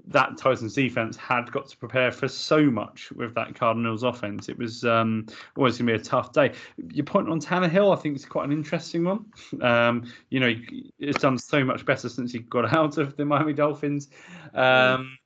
[0.07, 4.49] that Titans defense had got to prepare for so much with that Cardinals offense.
[4.49, 5.25] It was um,
[5.55, 6.53] always going to be a tough day.
[6.91, 9.25] Your point on Tannehill, I think, is quite an interesting one.
[9.61, 10.53] Um, you know,
[10.99, 14.09] it's done so much better since he got out of the Miami Dolphins.
[14.53, 15.17] Um,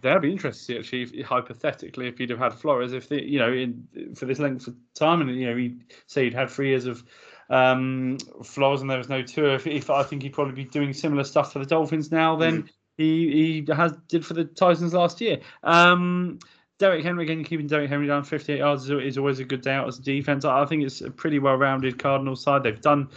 [0.00, 3.52] that'd be interesting actually, if, hypothetically, if he'd have had Flores, if the, you know,
[3.52, 6.86] in for this length of time, and you know, he say he'd had three years
[6.86, 7.04] of
[7.50, 9.54] um, Flores and there was no Tua.
[9.54, 12.64] If, if, I think he'd probably be doing similar stuff for the Dolphins now, then.
[12.64, 15.40] Mm he he has did for the Titans last year.
[15.62, 16.38] Um,
[16.78, 19.86] Derrick Henry again, keeping Derrick Henry down 58 yards is, always a good day out
[19.86, 20.44] as a defense.
[20.44, 22.64] I think it's a pretty well-rounded Cardinal side.
[22.64, 23.08] They've done.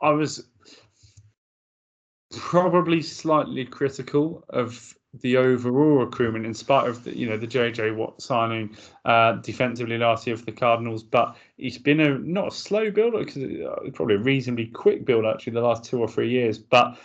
[0.00, 0.48] I was
[2.32, 7.94] probably slightly critical of the overall recruitment in spite of the you know the JJ
[7.94, 12.50] Watt signing uh, defensively last year for the Cardinals, but it's been a not a
[12.50, 16.30] slow build because uh, probably a reasonably quick build actually the last two or three
[16.30, 16.98] years, but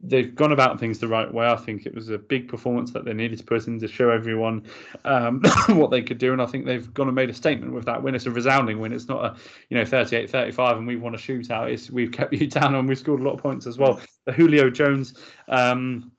[0.00, 1.46] they've gone about things the right way.
[1.46, 4.10] I think it was a big performance that they needed to put in to show
[4.10, 4.64] everyone
[5.04, 6.32] um, what they could do.
[6.32, 8.14] And I think they've gone and made a statement with that win.
[8.14, 8.92] It's a resounding win.
[8.92, 9.36] It's not a,
[9.68, 11.72] you know, 38 35 and we won a shootout.
[11.72, 14.00] It's we've kept you down and we've scored a lot of points as well.
[14.26, 15.14] The Julio Jones,
[15.48, 16.12] um,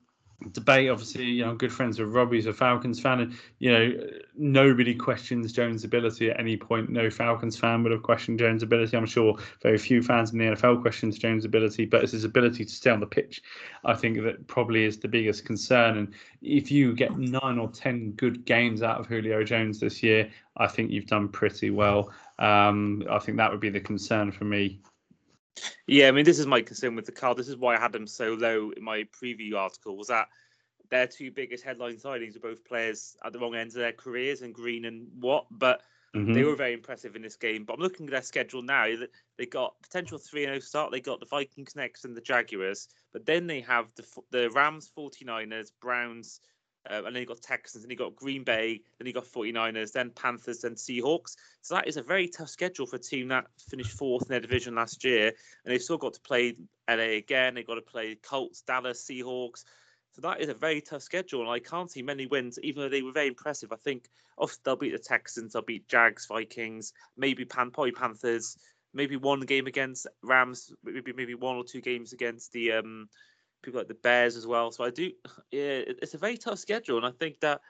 [0.52, 0.90] debate.
[0.90, 3.92] Obviously, you know, good friends with Robbie, who's a Falcons fan, and you know,
[4.36, 6.90] nobody questions Jones' ability at any point.
[6.90, 8.96] No Falcons fan would have questioned Jones' ability.
[8.96, 12.64] I'm sure very few fans in the NFL questions Jones' ability, but it's his ability
[12.64, 13.42] to stay on the pitch.
[13.84, 15.98] I think that probably is the biggest concern.
[15.98, 20.30] And if you get nine or ten good games out of Julio Jones this year,
[20.56, 22.12] I think you've done pretty well.
[22.38, 24.80] Um, I think that would be the concern for me
[25.86, 27.36] yeah, I mean, this is my concern with the card.
[27.36, 29.96] This is why I had them so low in my preview article.
[29.96, 30.28] Was that
[30.90, 34.42] their two biggest headline signings were both players at the wrong ends of their careers,
[34.42, 35.82] and Green and Watt, but
[36.14, 36.32] mm-hmm.
[36.32, 37.64] they were very impressive in this game.
[37.64, 38.84] But I'm looking at their schedule now.
[38.96, 40.92] That they got potential three 0 start.
[40.92, 44.90] They got the Vikings next and the Jaguars, but then they have the the Rams,
[44.96, 46.40] 49ers, Browns,
[46.88, 49.92] uh, and then you got Texans, and you got Green Bay, then you got 49ers,
[49.92, 51.36] then Panthers, then Seahawks.
[51.62, 54.40] So that is a very tough schedule for a team that finished fourth in their
[54.40, 56.56] division last year, and they've still got to play
[56.88, 57.54] LA again.
[57.54, 59.64] They've got to play Colts, Dallas, Seahawks.
[60.12, 62.88] So that is a very tough schedule, and I can't see many wins, even though
[62.88, 63.72] they were very impressive.
[63.72, 68.56] I think oh, they'll beat the Texans, they'll beat Jags, Vikings, maybe Pan- probably Panthers,
[68.92, 73.08] maybe one game against Rams, maybe maybe one or two games against the um,
[73.62, 74.72] people like the Bears as well.
[74.72, 75.12] So I do,
[75.50, 77.60] yeah, it's a very tough schedule, and I think that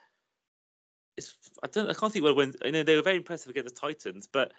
[1.17, 1.35] it's.
[1.63, 1.89] I don't.
[1.89, 2.57] I can't think what wins.
[2.65, 4.53] You know, they were very impressive against the Titans, but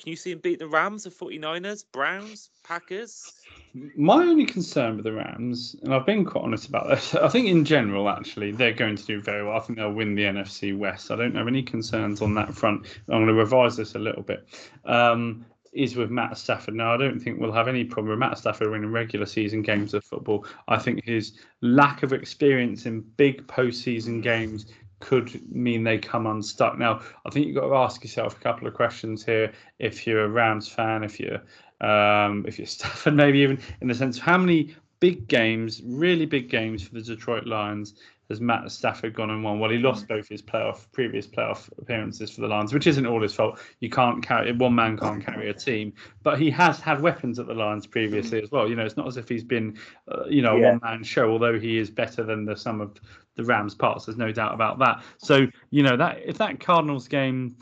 [0.00, 3.34] can you see them beat the Rams, the 49ers, Browns, Packers?
[3.74, 7.48] My only concern with the Rams, and I've been quite honest about this, I think
[7.48, 9.56] in general, actually, they're going to do very well.
[9.56, 11.10] I think they'll win the NFC West.
[11.10, 12.86] I don't have any concerns on that front.
[13.08, 14.46] I'm going to revise this a little bit.
[14.86, 16.74] Um, is with Matt Stafford.
[16.74, 19.94] Now, I don't think we'll have any problem with Matt Stafford winning regular season games
[19.94, 20.44] of football.
[20.68, 24.66] I think his lack of experience in big postseason games
[25.00, 26.78] could mean they come unstuck.
[26.78, 29.52] Now, I think you've got to ask yourself a couple of questions here.
[29.78, 31.40] If you're a Rams fan, if you're
[31.80, 36.26] um, if you're Stafford, maybe even in the sense of how many big games, really
[36.26, 37.94] big games for the Detroit Lions
[38.28, 39.58] has Matt Stafford gone and won?
[39.58, 39.82] Well, he mm.
[39.82, 43.58] lost both his playoff previous playoff appearances for the Lions, which isn't all his fault.
[43.80, 45.24] You can't carry one man can't mm.
[45.24, 48.44] carry a team, but he has had weapons at the Lions previously mm.
[48.44, 48.68] as well.
[48.68, 49.76] You know, it's not as if he's been,
[50.08, 50.70] uh, you know, a yeah.
[50.70, 51.30] one man show.
[51.30, 52.96] Although he is better than the sum of
[53.34, 55.02] the Rams' parts, there's no doubt about that.
[55.18, 57.56] So you know that if that Cardinals game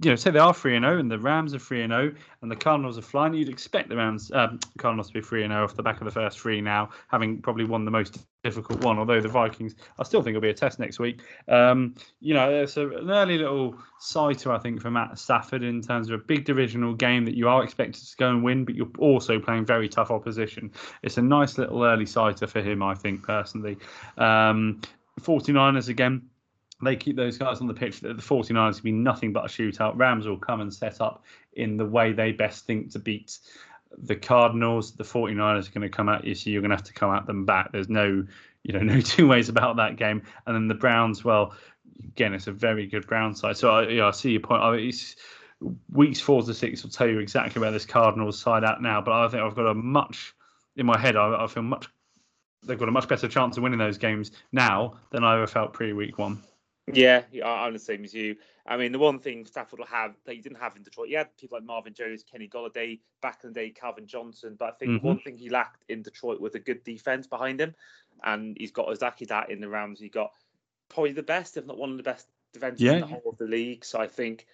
[0.00, 1.90] you know, say they are three and zero, oh and the Rams are three and
[1.90, 3.34] zero, oh, and the Cardinals are flying.
[3.34, 6.00] You'd expect the Rams, um, Cardinals to be three and zero oh off the back
[6.00, 8.98] of the first three now, having probably won the most difficult one.
[8.98, 11.22] Although the Vikings, I still think it'll be a test next week.
[11.48, 15.82] Um, you know, it's a, an early little sighter, I think, for Matt Stafford in
[15.82, 18.76] terms of a big divisional game that you are expected to go and win, but
[18.76, 20.70] you're also playing very tough opposition.
[21.02, 23.78] It's a nice little early sighter for him, I think, personally.
[24.16, 24.80] Um,
[25.20, 26.22] 49ers again
[26.82, 28.00] they keep those guys on the pitch.
[28.00, 29.96] The 49ers will be nothing but a shootout.
[29.96, 33.38] Rams will come and set up in the way they best think to beat
[33.96, 34.92] the Cardinals.
[34.92, 37.12] The 49ers are going to come at you, so you're going to have to come
[37.12, 37.72] at them back.
[37.72, 38.24] There's no,
[38.62, 40.22] you know, no two ways about that game.
[40.46, 41.54] And then the Browns, well,
[42.04, 43.56] again, it's a very good Brown side.
[43.56, 44.62] So I, yeah, I see your point.
[44.62, 44.92] I mean,
[45.90, 49.00] weeks four to six will tell you exactly where this Cardinals side at now.
[49.00, 50.34] But I think I've got a much
[50.76, 51.16] in my head.
[51.16, 51.88] I, I feel much.
[52.64, 55.72] They've got a much better chance of winning those games now than I ever felt
[55.72, 56.42] pre-week one.
[56.92, 58.36] Yeah, I'm the same as you.
[58.66, 61.14] I mean, the one thing Stafford will have that he didn't have in Detroit, he
[61.14, 64.56] had people like Marvin Jones, Kenny Golladay, back in the day, Calvin Johnson.
[64.58, 65.06] But I think mm-hmm.
[65.06, 67.74] one thing he lacked in Detroit was a good defense behind him,
[68.22, 70.00] and he's got exactly that in the Rams.
[70.00, 70.32] He got
[70.88, 72.92] probably the best, if not one of the best defenses yeah.
[72.92, 73.84] in the whole of the league.
[73.84, 74.46] So I think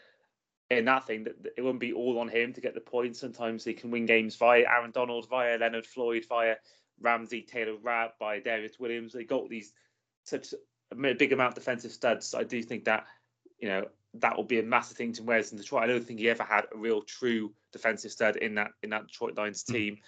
[0.70, 3.20] in that thing that it wouldn't be all on him to get the points.
[3.20, 6.56] Sometimes he can win games via Aaron Donald, via Leonard Floyd, via
[7.00, 9.12] Ramsey, Taylor Rapp, by Darious Williams.
[9.12, 9.72] They got these
[10.24, 10.54] such
[10.99, 12.34] a big amount of defensive studs.
[12.34, 13.07] I do think that
[13.59, 16.20] you know that will be a massive thing to Whereas in Detroit, I don't think
[16.20, 19.74] he ever had a real true defensive stud in that in that Detroit Lions hmm.
[19.74, 19.99] team.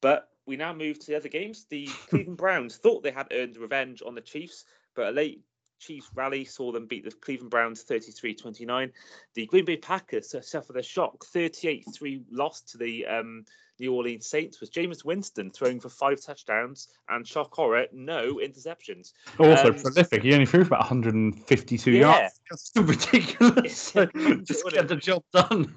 [0.00, 1.66] But we now move to the other games.
[1.68, 4.64] The Cleveland Browns thought they had earned revenge on the Chiefs,
[4.94, 5.42] but a late
[5.78, 8.92] Chiefs rally saw them beat the Cleveland Browns 33-29.
[9.34, 13.44] The Green Bay Packers suffered a shock 38-3 loss to the um,
[13.78, 19.12] New Orleans Saints was Jameis Winston throwing for five touchdowns and shock horror, no interceptions.
[19.38, 20.22] Also um, prolific.
[20.22, 22.00] He only threw for about 152 yeah.
[22.00, 22.40] yards.
[22.50, 23.76] That's ridiculous.
[23.76, 24.06] so
[24.44, 25.74] just get the job done.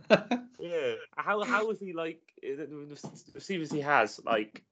[0.60, 0.94] yeah.
[1.18, 2.98] How how is he like the
[3.34, 4.64] receivers he has like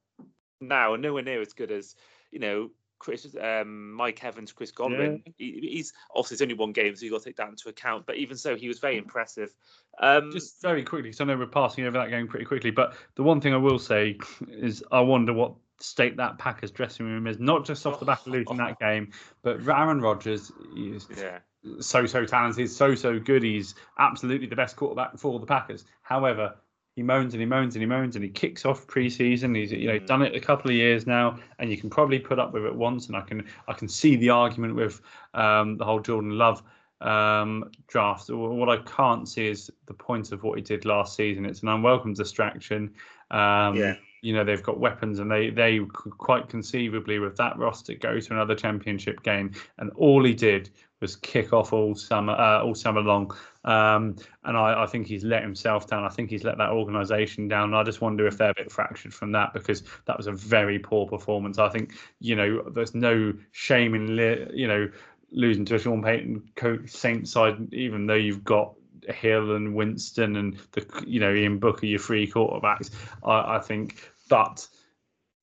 [0.61, 1.95] now nowhere near as good as
[2.31, 2.69] you know
[3.03, 5.21] Chris, um, Mike Evans, Chris Godwin.
[5.25, 5.33] Yeah.
[5.37, 7.67] He, he's obviously it's only one game, so you have got to take that into
[7.67, 8.05] account.
[8.05, 9.53] But even so, he was very impressive.
[9.99, 12.71] Um, Just very quickly, because I know we're passing over that game pretty quickly.
[12.71, 17.05] But the one thing I will say is, I wonder what state that Packers dressing
[17.05, 17.39] room is.
[17.39, 21.39] Not just off the back of losing that game, but Aaron Rodgers is yeah.
[21.81, 23.43] so so talented, so so good.
[23.43, 25.83] He's absolutely the best quarterback for the Packers.
[26.03, 26.55] However,
[26.95, 29.55] he moans and he moans and he moans and he kicks off preseason.
[29.55, 30.05] He's you know mm.
[30.05, 32.75] done it a couple of years now, and you can probably put up with it
[32.75, 33.07] once.
[33.07, 35.01] And I can I can see the argument with
[35.33, 36.61] um, the whole Jordan Love
[37.01, 38.29] um, draft.
[38.29, 41.45] What I can't see is the point of what he did last season.
[41.45, 42.93] It's an unwelcome distraction.
[43.31, 43.95] Um, yeah.
[44.21, 48.19] You know they've got weapons, and they they could quite conceivably with that roster go
[48.19, 49.51] to another championship game.
[49.79, 50.69] And all he did
[51.03, 53.35] was kick off all summer uh, all summer long.
[53.65, 56.03] Um, and I, I, think he's let himself down.
[56.03, 57.65] I think he's let that organisation down.
[57.65, 60.31] And I just wonder if they're a bit fractured from that because that was a
[60.31, 61.59] very poor performance.
[61.59, 64.07] I think you know there's no shame in
[64.53, 64.89] you know
[65.31, 68.73] losing to a Sean Payton coach Saints side, even though you've got
[69.09, 72.91] Hill and Winston and the you know Ian Booker, your three quarterbacks.
[73.23, 74.67] I, I think, but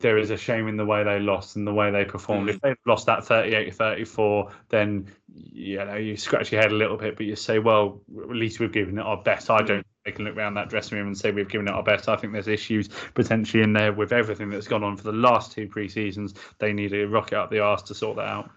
[0.01, 2.49] there is a shame in the way they lost and the way they performed.
[2.49, 2.55] Mm.
[2.55, 6.97] If they've lost that 38 34, then you know you scratch your head a little
[6.97, 9.51] bit, but you say, well, at least we've given it our best.
[9.51, 9.67] I mm.
[9.67, 12.09] don't they can look around that dressing room and say we've given it our best.
[12.09, 15.53] I think there's issues potentially in there with everything that's gone on for the last
[15.53, 16.35] two pre seasons.
[16.59, 18.51] They need a rocket up the arse to sort that out.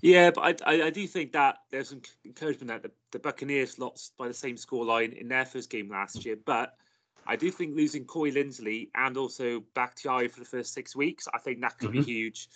[0.00, 3.78] Yeah, but I, I, I do think that there's some encouragement that the, the Buccaneers
[3.78, 6.74] lost by the same scoreline in their first game last year, but
[7.26, 11.38] I do think losing Corey Linsley and also Bakhtiari for the first six weeks, I
[11.38, 12.00] think that could mm-hmm.
[12.00, 12.48] be huge.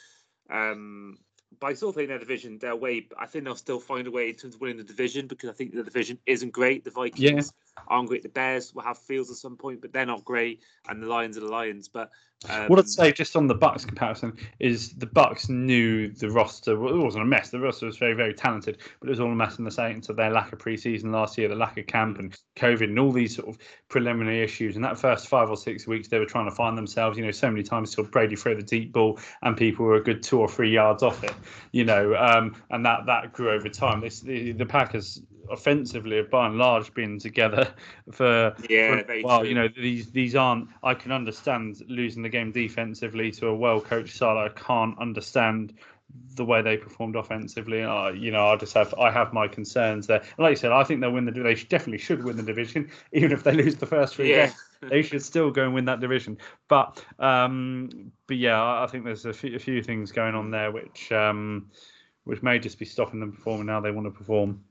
[0.51, 1.19] Um,
[1.61, 4.29] but I still think their division, their way, I think they'll still find a way
[4.29, 6.85] in terms of winning the division because I think the division isn't great.
[6.85, 7.83] The Vikings yeah.
[7.89, 8.23] aren't great.
[8.23, 10.61] The Bears will have Fields at some point, but they're not great.
[10.89, 11.89] And the Lions are the Lions.
[11.89, 12.11] But
[12.49, 16.78] um, what I'd say just on the Bucks comparison is the Bucks knew the roster.
[16.78, 17.49] Well, it wasn't a mess.
[17.49, 20.11] The roster was very, very talented, but it was all a mess in the sense
[20.11, 23.11] of their lack of preseason last year, the lack of camp and COVID and all
[23.11, 23.59] these sort of
[23.89, 24.76] preliminary issues.
[24.76, 27.16] And that first five or six weeks, they were trying to find themselves.
[27.16, 30.05] You know, so many times saw Brady throw the deep ball, and people were a
[30.05, 31.34] good two or three yards off it.
[31.72, 34.01] You know, um, and that that grew over time.
[34.03, 37.72] This, the, the Packers offensively have by and large been together
[38.12, 40.68] for, yeah, for well, you know, these these aren't.
[40.82, 44.36] I can understand losing the game defensively to a well coached side.
[44.36, 45.74] I can't understand
[46.34, 47.82] the way they performed offensively.
[47.82, 50.20] Uh, you know, I just have I have my concerns there.
[50.20, 51.32] And like you said, I think they'll win the.
[51.32, 54.47] They definitely should win the division, even if they lose the first three yeah.
[54.47, 54.57] games.
[54.82, 56.38] They should still go and win that division.
[56.68, 60.70] But um, but yeah, I think there's a few, a few things going on there
[60.70, 61.70] which um,
[62.24, 64.62] which may just be stopping them performing now they want to perform.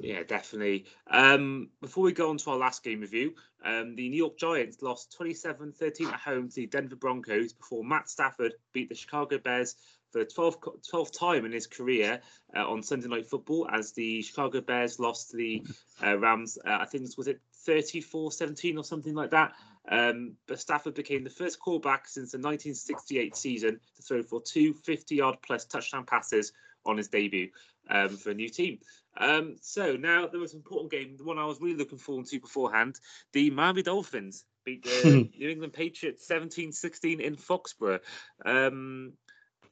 [0.00, 0.86] Yeah, definitely.
[1.10, 4.82] Um, before we go on to our last game review, um, the New York Giants
[4.82, 9.38] lost 27 13 at home to the Denver Broncos before Matt Stafford beat the Chicago
[9.38, 9.76] Bears
[10.10, 12.20] for the 12th, 12th time in his career
[12.56, 15.62] uh, on Sunday Night Football as the Chicago Bears lost to the
[16.04, 16.58] uh, Rams.
[16.66, 19.52] Uh, I think was it 34 17 or something like that.
[19.88, 24.74] Um, but Stafford became the first quarterback since the 1968 season to throw for two
[24.74, 26.52] 50 yard plus touchdown passes
[26.86, 27.50] on his debut
[27.88, 28.78] um, for a new team.
[29.16, 32.26] Um, so now there was an important game, the one I was really looking forward
[32.26, 32.98] to beforehand.
[33.32, 38.00] The Miami Dolphins beat the New England Patriots 17-16 in Foxborough.
[38.44, 39.14] Um,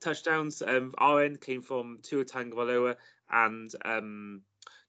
[0.01, 2.97] touchdowns, um, our end came from Tua Tagovailoa
[3.30, 4.43] and um,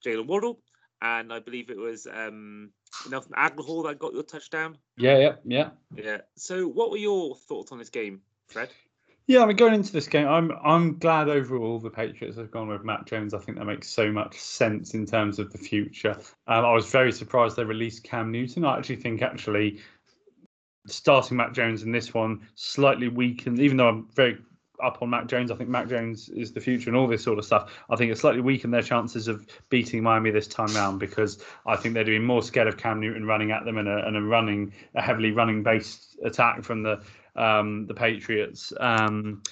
[0.06, 0.60] Jaylen Waddle,
[1.02, 2.72] and I believe it was um,
[3.10, 4.78] Nelson Agholor that got your touchdown.
[4.98, 5.70] Yeah, yeah, yeah.
[5.96, 6.18] Yeah.
[6.36, 8.70] So, what were your thoughts on this game, Fred?
[9.30, 12.68] Yeah, I mean, going into this game, I'm I'm glad overall the Patriots have gone
[12.68, 13.36] with Mac Jones.
[13.36, 16.18] I think that makes so much sense in terms of the future.
[16.48, 18.66] Um, I was very surprised they released Cam Newton.
[18.66, 19.82] I actually think actually
[20.88, 24.40] starting Mac Jones in this one slightly weakened, even though I'm very
[24.84, 25.52] up on Mac Jones.
[25.52, 27.72] I think Mac Jones is the future and all this sort of stuff.
[27.90, 31.76] I think it slightly weakened their chances of beating Miami this time round because I
[31.76, 34.22] think they'd be more scared of Cam Newton running at them and a, and a
[34.22, 37.02] running a heavily running based attack from the
[37.36, 38.74] um, the Patriots.
[38.80, 39.44] Um,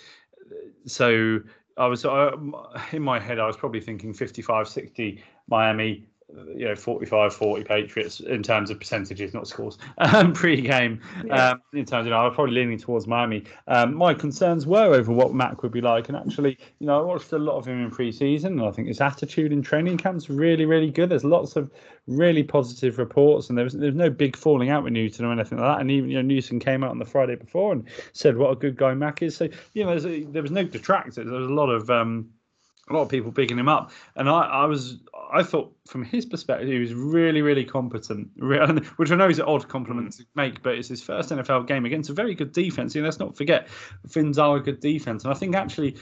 [0.86, 1.40] so
[1.78, 2.32] I was uh,
[2.92, 6.08] in my head, I was probably thinking 55 60 Miami.
[6.30, 11.52] You know 45 40 patriots in terms of percentages not scores um, pre-game yeah.
[11.52, 13.46] um, in terms of you know, i was probably leaning towards miami.
[13.68, 17.02] Um, my concerns were over what mac would be like and actually you know i
[17.02, 20.30] watched a lot of him in pre-season and i think his attitude in training camp's
[20.30, 21.10] really really good.
[21.10, 21.72] There's lots of
[22.08, 25.58] really positive reports and there was there's no big falling out with newton or anything
[25.58, 28.38] like that and even you know newton came out on the friday before and said
[28.38, 29.36] what a good guy mac is.
[29.36, 31.16] So you know a, there was no detractors.
[31.16, 32.30] There was a lot of um,
[32.90, 34.98] a lot of people picking him up, and I, I was
[35.34, 38.30] I thought from his perspective he was really really competent,
[38.98, 41.86] which I know is an odd compliment to make, but it's his first NFL game
[41.86, 42.96] against a very good defense.
[42.96, 43.68] And let's not forget
[44.08, 45.98] Finns are a good defense, and I think actually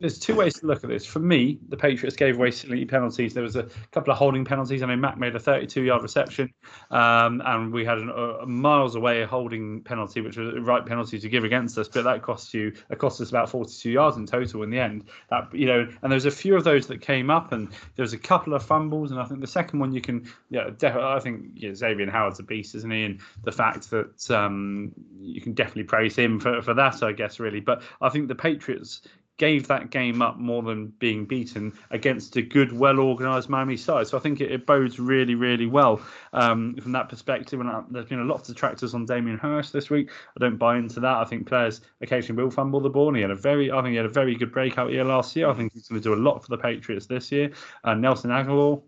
[0.00, 1.04] there's two ways to look at this.
[1.04, 3.34] For me, the Patriots gave away silly penalties.
[3.34, 4.80] There was a couple of holding penalties.
[4.82, 6.54] I mean, Mac made a 32-yard reception,
[6.92, 11.18] um, and we had an, a, miles away holding penalty, which was the right penalty
[11.18, 11.88] to give against us.
[11.88, 15.08] But that cost you, it cost us about 42 yards in total in the end.
[15.30, 18.04] That you know, and there was a few of those that came up, and there
[18.04, 20.94] was a couple of fumbles, and I think the second one you can, yeah, def-
[20.94, 23.02] I think yeah, Xavier Howard's a beast, isn't he?
[23.02, 27.40] And the fact that um, you can definitely praise him for for that, I guess,
[27.40, 27.60] really.
[27.60, 29.02] But I think the Patriots
[29.38, 34.06] gave that game up more than being beaten against a good, well organised Miami side.
[34.06, 36.00] So I think it, it bodes really, really well
[36.32, 37.60] um, from that perspective.
[37.60, 40.10] And uh, there's been a lot of detractors on Damien Harris this week.
[40.36, 41.16] I don't buy into that.
[41.16, 43.08] I think players occasionally will fumble the ball.
[43.08, 45.34] And he had a very, I think he had a very good breakout year last
[45.36, 45.48] year.
[45.48, 47.52] I think he's going to do a lot for the Patriots this year.
[47.84, 48.82] Uh, Nelson Agholor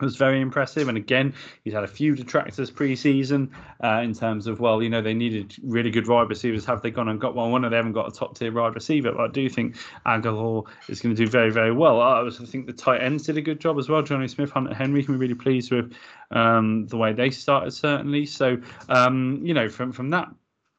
[0.00, 0.88] was very impressive.
[0.88, 1.34] And again,
[1.64, 3.50] he's had a few detractors pre-season
[3.82, 6.64] uh, in terms of well, you know, they needed really good wide receivers.
[6.64, 7.50] Have they gone and got one?
[7.50, 9.12] One of them haven't got a top tier wide receiver.
[9.12, 9.76] But I do think
[10.06, 12.00] Agholor is going to do very, very well.
[12.00, 14.02] I, I think the tight ends did a good job as well.
[14.02, 15.92] Johnny Smith, Hunter Henry can be really pleased with
[16.30, 18.26] um, the way they started certainly.
[18.26, 20.28] So um, you know, from from that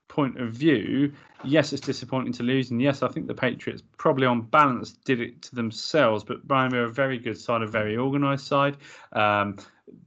[0.07, 1.13] point of view,
[1.43, 5.19] yes, it's disappointing to lose, and yes, I think the Patriots probably on balance did
[5.19, 6.23] it to themselves.
[6.23, 8.77] But Brian, we're a very good side, a very organised side,
[9.13, 9.57] um,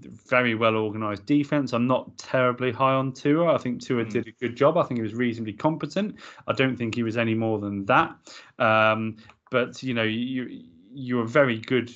[0.00, 1.72] very well organised defence.
[1.72, 3.54] I'm not terribly high on Tua.
[3.54, 4.10] I think Tua mm.
[4.10, 4.76] did a good job.
[4.76, 6.16] I think he was reasonably competent.
[6.46, 8.16] I don't think he was any more than that.
[8.58, 9.16] Um,
[9.50, 11.92] but you know, you you're a very good,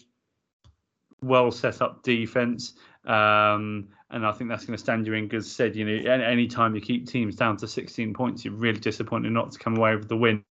[1.23, 2.75] well set up defence.
[3.05, 5.77] Um, and I think that's going to stand you in good stead.
[5.77, 9.53] You know, any time you keep teams down to 16 points, you're really disappointed not
[9.53, 10.45] to come away with the win.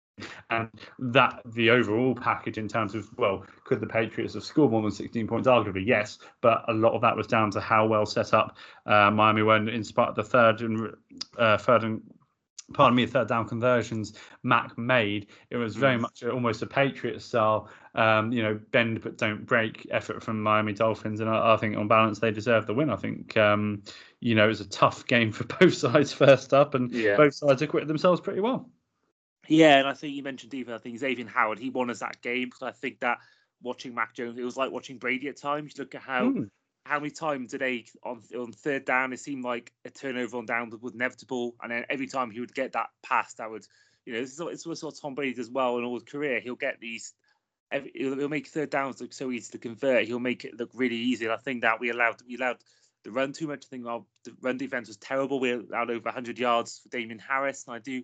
[0.49, 0.69] And
[0.99, 4.91] that the overall package in terms of well, could the Patriots have scored more than
[4.91, 5.47] 16 points?
[5.47, 9.11] Arguably, yes, but a lot of that was down to how well set up uh,
[9.11, 10.93] Miami were in spite of the third and
[11.37, 12.01] uh, third and
[12.73, 16.01] pardon me, third down conversions Mac made, it was very mm.
[16.01, 20.73] much almost a Patriot style, um, you know, bend but don't break effort from Miami
[20.73, 21.19] Dolphins.
[21.19, 22.89] And I, I think on balance, they deserve the win.
[22.89, 23.83] I think, um,
[24.19, 27.15] you know, it was a tough game for both sides first up, and yeah.
[27.15, 28.69] both sides acquitted themselves pretty well.
[29.47, 30.79] Yeah, and I think you mentioned defense.
[30.79, 33.19] I think Xavier Howard, he won us that game because I think that
[33.61, 35.73] watching Mac Jones, it was like watching Brady at times.
[35.75, 36.49] You look at how mm
[36.85, 40.71] how many times today on on third down it seemed like a turnover on down
[40.81, 43.65] was inevitable, and then every time he would get that pass, that would
[44.05, 46.39] you know this is what, what Tom Brady does well in all his career.
[46.39, 47.13] He'll get these.
[47.71, 50.05] He'll, make third downs look so easy to convert.
[50.05, 51.25] He'll make it look really easy.
[51.25, 52.57] And I think that we allowed we allowed
[53.03, 53.65] the run too much.
[53.65, 55.39] I think our the run defense was terrible.
[55.39, 58.03] We allowed over 100 yards for Damien Harris, and I do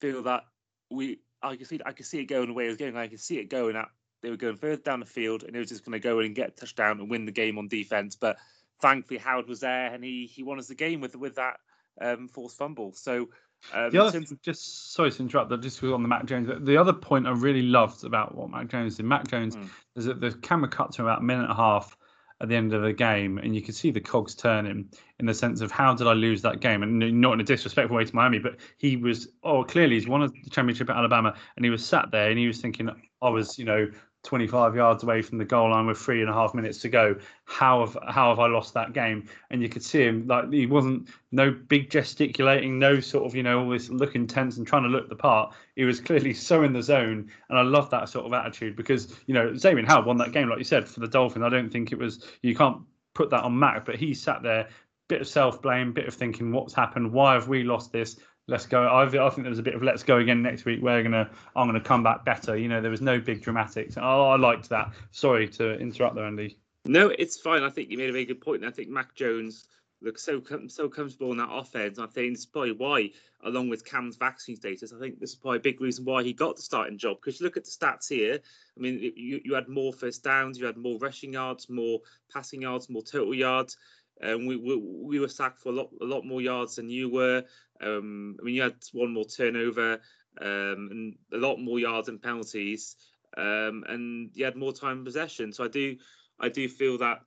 [0.00, 0.44] feel that
[0.90, 2.96] we I can see I can see it going the way it was going.
[2.96, 3.88] I can see it going at
[4.22, 6.26] they were going further down the field, and he was just going to go in
[6.26, 8.16] and get a touchdown and win the game on defense.
[8.16, 8.38] But
[8.80, 11.60] thankfully, Howard was there, and he he won us the game with with that
[12.00, 12.92] um, forced fumble.
[12.94, 13.28] So.
[13.72, 14.42] Um, the other, of...
[14.42, 16.48] just sorry to interrupt, but just on the Mac Jones.
[16.60, 19.68] The other point I really loved about what Mac Jones did, Mac Jones, mm.
[19.96, 21.96] is that the camera cut to about a minute and a half
[22.40, 25.32] at the end of the game, and you could see the cogs turning in the
[25.32, 28.14] sense of how did I lose that game, and not in a disrespectful way to
[28.14, 31.84] Miami, but he was oh clearly he's won the championship at Alabama, and he was
[31.84, 32.90] sat there and he was thinking
[33.22, 33.90] I was you know
[34.26, 37.16] 25 yards away from the goal line with three and a half minutes to go.
[37.44, 39.28] How have how have I lost that game?
[39.50, 43.42] And you could see him like he wasn't no big gesticulating, no sort of you
[43.42, 45.54] know all this looking tense and trying to look the part.
[45.76, 49.14] He was clearly so in the zone, and I love that sort of attitude because
[49.26, 51.44] you know Xavier Howard won that game like you said for the Dolphins.
[51.44, 52.82] I don't think it was you can't
[53.14, 54.68] put that on Mac, but he sat there,
[55.08, 58.16] bit of self blame, bit of thinking what's happened, why have we lost this?
[58.48, 58.82] Let's go.
[58.82, 60.80] I, I think there was a bit of let's go again next week.
[60.82, 62.56] We're gonna, I'm gonna come back better.
[62.56, 63.96] You know, there was no big dramatics.
[63.96, 64.92] Oh, I liked that.
[65.10, 66.58] Sorry to interrupt there, Andy.
[66.84, 67.62] No, it's fine.
[67.62, 68.64] I think you made a very good point.
[68.64, 69.66] I think Mac Jones
[70.02, 71.98] looks so so comfortable in that offense.
[71.98, 73.10] I think it's probably why,
[73.42, 76.32] along with Cam's vaccine status, I think this is probably a big reason why he
[76.32, 77.16] got the starting job.
[77.16, 78.38] Because you look at the stats here,
[78.76, 82.00] I mean, you, you had more first downs, you had more rushing yards, more
[82.32, 83.76] passing yards, more total yards.
[84.22, 87.10] Um, we, we, we were sacked for a lot a lot more yards than you
[87.10, 87.44] were.
[87.80, 90.00] Um, I mean, you had one more turnover
[90.40, 92.96] um, and a lot more yards and penalties,
[93.36, 95.52] um, and you had more time in possession.
[95.52, 95.96] So I do
[96.40, 97.20] I do feel that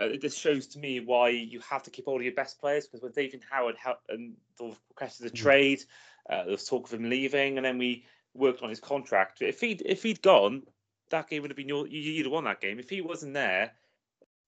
[0.00, 2.86] uh, this shows to me why you have to keep all of your best players
[2.86, 3.76] because when David Howard
[4.08, 5.34] and requested a mm.
[5.34, 5.82] trade,
[6.30, 9.42] uh, there was talk of him leaving, and then we worked on his contract.
[9.42, 10.62] If he'd if he'd gone,
[11.10, 12.78] that game would have been your you'd have won that game.
[12.78, 13.72] If he wasn't there,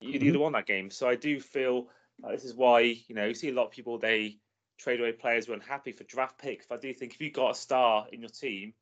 [0.00, 0.32] you'd, mm-hmm.
[0.32, 0.90] have won that game.
[0.90, 1.88] So I do feel
[2.24, 4.38] uh, this is why you know you see a lot of people they
[4.78, 6.66] trade away players who are unhappy for draft picks.
[6.66, 8.72] But I do think if you've got a star in your team,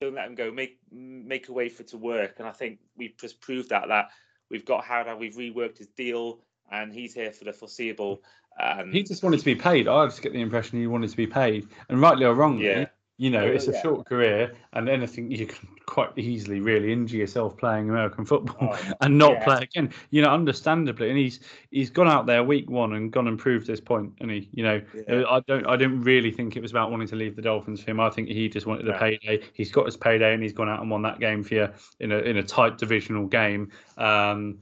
[0.00, 0.50] don't let them go.
[0.50, 2.34] Make make a way for it to work.
[2.38, 4.10] And I think we've just proved that that
[4.50, 6.40] we've got Howard, we've reworked his deal,
[6.70, 8.22] and he's here for the foreseeable.
[8.60, 9.88] Um, he just wanted to be paid.
[9.88, 12.86] I just get the impression he wanted to be paid, and rightly or wrongly, yeah.
[13.16, 17.56] You know, it's a short career, and anything you can quite easily really injure yourself
[17.56, 19.44] playing American football oh, and not yeah.
[19.44, 19.90] play again.
[20.10, 21.38] You know, understandably, and he's
[21.70, 24.14] he's gone out there week one and gone and proved this point.
[24.20, 25.22] And he, you know, yeah.
[25.30, 27.92] I don't I didn't really think it was about wanting to leave the Dolphins for
[27.92, 28.00] him.
[28.00, 29.42] I think he just wanted a payday.
[29.52, 31.68] He's got his payday, and he's gone out and won that game for you
[32.00, 33.70] in a in a tight divisional game.
[33.96, 34.58] Um,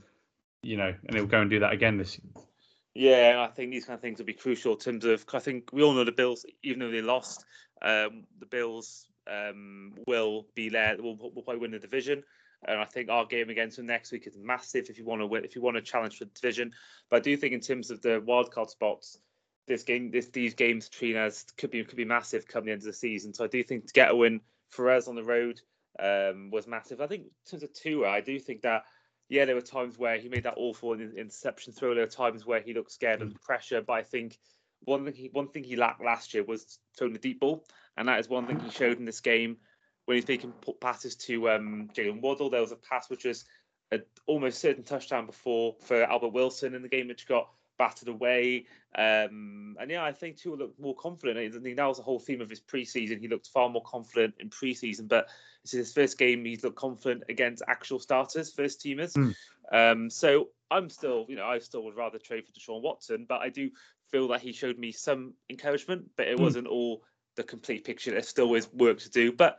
[0.63, 2.21] you know, and he'll go and do that again this
[2.95, 5.25] yeah, I think these kind of things will be crucial in terms of.
[5.33, 7.45] I think we all know the Bills, even though they lost,
[7.83, 10.97] um, the Bills um, will be there.
[10.99, 12.23] Will will probably win the division.
[12.65, 15.27] And I think our game against them next week is massive if you want to
[15.27, 16.73] win, if you want to challenge for the division.
[17.11, 19.19] But I do think in terms of the wildcard spots,
[19.67, 22.83] this game, this these games between us could be could be massive come the end
[22.83, 23.35] of the season.
[23.35, 25.61] So I do think to get a win for us on the road
[25.99, 27.01] um, was massive.
[27.01, 28.85] I think in terms of Tua, I do think that
[29.29, 31.95] yeah, there were times where he made that awful interception throw.
[31.95, 33.81] There were times where he looked scared under pressure.
[33.81, 34.39] But I think
[34.85, 37.65] one thing he, one thing he lacked last year was throwing the deep ball,
[37.97, 39.57] and that is one thing he showed in this game
[40.07, 42.51] when he's making passes to um, Jaylen Waddle.
[42.51, 43.45] There was a pass which was
[43.91, 48.67] an almost certain touchdown before for Albert Wilson in the game, which got battered away.
[48.97, 51.39] Um, and yeah, I think Tua looked more confident.
[51.39, 53.21] I think that was the whole theme of his preseason.
[53.21, 55.29] He looked far more confident in preseason, but
[55.63, 56.45] this is his first game.
[56.45, 59.15] He's looked confident against actual starters, first teamers.
[59.15, 59.35] Mm.
[59.73, 63.41] Um, so I'm still, you know, I still would rather trade for Deshaun Watson, but
[63.41, 63.71] I do
[64.13, 66.43] feel that he showed me some encouragement, but it mm.
[66.43, 67.03] wasn't all
[67.35, 68.13] the complete picture.
[68.13, 69.59] There's still is work to do, but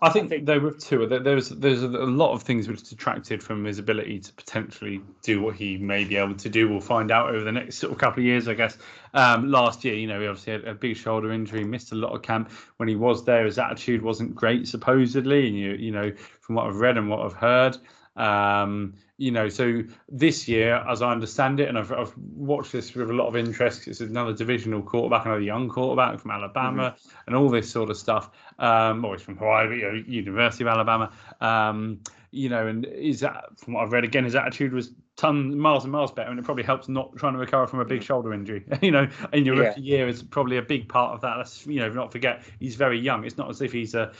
[0.00, 1.06] I think, I think there were two.
[1.06, 5.56] There's there's a lot of things which detracted from his ability to potentially do what
[5.56, 6.68] he may be able to do.
[6.68, 8.78] We'll find out over the next sort of couple of years, I guess.
[9.14, 12.14] Um, last year, you know, he obviously had a big shoulder injury, missed a lot
[12.14, 12.50] of camp.
[12.76, 15.48] When he was there, his attitude wasn't great, supposedly.
[15.48, 17.76] And you you know, from what I've read and what I've heard,
[18.18, 22.94] um, you know, so this year, as I understand it, and I've, I've watched this
[22.94, 27.20] with a lot of interest, it's another divisional quarterback, another young quarterback from Alabama, mm-hmm.
[27.26, 28.30] and all this sort of stuff.
[28.58, 31.10] Um, or he's from Hawaii, you know, University of Alabama.
[31.40, 32.00] Um,
[32.30, 35.82] you know, and is that from what I've read again, his attitude was ton miles
[35.82, 38.04] and miles better, and it probably helps not trying to recover from a big mm.
[38.04, 38.64] shoulder injury.
[38.82, 39.76] you know, in your yeah.
[39.76, 41.36] year is probably a big part of that.
[41.36, 43.24] Let's you know not forget he's very young.
[43.24, 44.12] It's not as if he's a,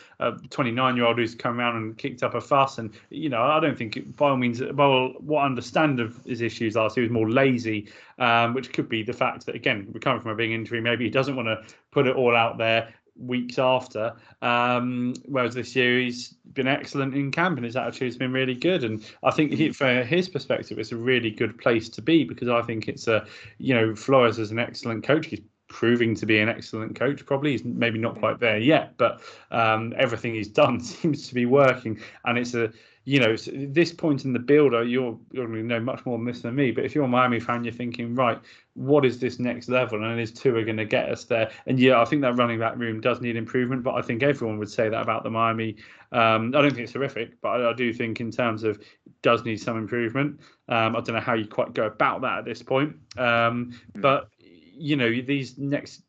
[0.51, 2.79] 29 year old who's come around and kicked up a fuss.
[2.79, 4.61] And you know, I don't think it, by all means.
[4.61, 7.89] Well, what I understand of his issues last year was more lazy,
[8.19, 11.11] um, which could be the fact that again recovering from a big injury, maybe he
[11.11, 14.15] doesn't want to put it all out there weeks after.
[14.43, 18.85] Um, whereas this year he's been excellent in camp and his attitude's been really good.
[18.85, 22.49] And I think he, for his perspective, it's a really good place to be because
[22.49, 23.27] I think it's a,
[23.59, 25.27] you know, Flores is an excellent coach.
[25.27, 27.25] He's proving to be an excellent coach.
[27.25, 31.47] Probably he's maybe not quite there yet, but um, everything he's done seems to be
[31.47, 32.01] working.
[32.25, 32.73] And it's a
[33.09, 36.27] you know, this point in the builder, you're you're going to know much more than
[36.27, 36.73] this than me.
[36.73, 38.39] But if you're a Miami fan, you're thinking, right,
[38.75, 40.05] what is this next level?
[40.05, 41.51] And is Tua going to get us there?
[41.67, 43.83] And yeah, I think that running back room does need improvement.
[43.83, 45.77] But I think everyone would say that about the Miami.
[46.13, 48.79] Um, I don't think it's horrific, but I, I, do think in terms of
[49.23, 50.41] does need some improvement.
[50.69, 52.95] Um, I don't know how you quite go about that at this point.
[53.17, 54.03] Um, mm.
[54.03, 56.03] But you know, these next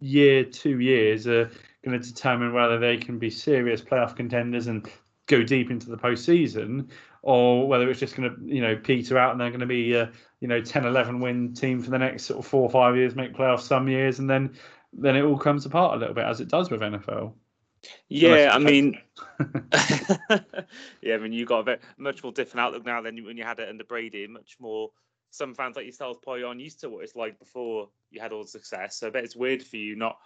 [0.00, 1.50] year, two years are
[1.84, 4.88] going to determine whether they can be serious playoff contenders and
[5.30, 6.90] go deep into the postseason,
[7.22, 9.94] or whether it's just going to you know peter out and they're going to be
[9.94, 10.10] a
[10.40, 13.14] you know 10, 11 win team for the next sort of four or five years,
[13.14, 14.54] make playoffs some years, and then
[14.92, 17.32] then it all comes apart a little bit as it does with NFL.
[18.08, 18.98] Yeah, I mean,
[21.00, 23.44] yeah, I mean, you got a bit much more different outlook now than when you
[23.44, 24.26] had it under Brady.
[24.26, 24.90] Much more.
[25.32, 28.42] Some fans like yourself probably aren't used to what it's like before you had all
[28.42, 28.96] the success.
[28.96, 30.18] So I bet it's weird for you not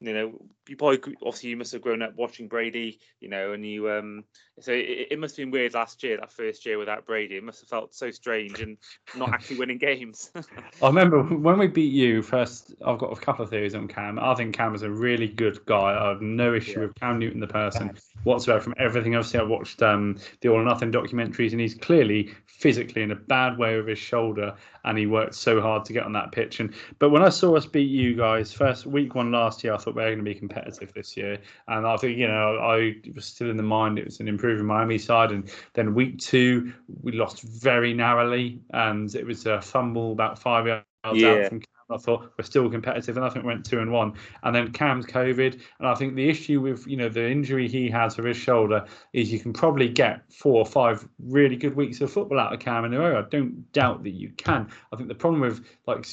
[0.00, 0.32] you know,
[0.68, 4.24] you probably obviously you must have grown up watching Brady, you know, and you um,
[4.60, 7.36] so it, it must have been weird last year, that first year without Brady.
[7.36, 8.76] It must have felt so strange and
[9.16, 10.30] not actually winning games.
[10.82, 12.74] I remember when we beat you first.
[12.84, 14.18] I've got a couple of theories on Cam.
[14.18, 15.98] I think Cam is a really good guy.
[15.98, 16.86] I have no issue yeah.
[16.86, 18.60] with Cam Newton, the person, whatsoever.
[18.60, 22.34] From everything I've seen, I watched um, the All or Nothing documentaries, and he's clearly
[22.46, 24.54] physically in a bad way with his shoulder,
[24.84, 26.60] and he worked so hard to get on that pitch.
[26.60, 29.76] And but when I saw us beat you guys first week one last year, I
[29.76, 31.38] thought we were going to be competitive this year.
[31.68, 34.66] And I think, you know, I was still in the mind it was an improving
[34.66, 35.30] Miami side.
[35.30, 36.72] And then week two,
[37.02, 41.28] we lost very narrowly, and it was a fumble about five yards yeah.
[41.28, 41.68] out from Cam.
[41.90, 44.12] I thought we're still competitive, and I think we went two and one.
[44.42, 47.88] And then Cam's COVID, and I think the issue with you know the injury he
[47.88, 48.84] has to his shoulder
[49.14, 52.60] is you can probably get four or five really good weeks of football out of
[52.60, 53.18] Cam in a row.
[53.18, 54.68] I don't doubt that you can.
[54.92, 56.06] I think the problem with like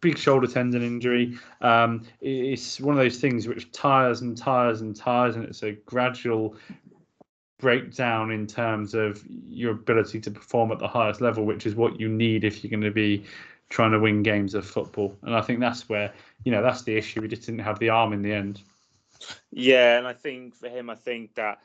[0.00, 4.96] big shoulder tendon injury, um, it's one of those things which tires and tires and
[4.96, 6.56] tires, and it's a gradual
[7.60, 12.00] breakdown in terms of your ability to perform at the highest level, which is what
[12.00, 13.24] you need if you're going to be
[13.68, 15.16] trying to win games of football.
[15.22, 16.12] And I think that's where,
[16.44, 17.20] you know, that's the issue.
[17.20, 18.60] We just didn't have the arm in the end.
[19.50, 21.60] Yeah, and I think for him, I think that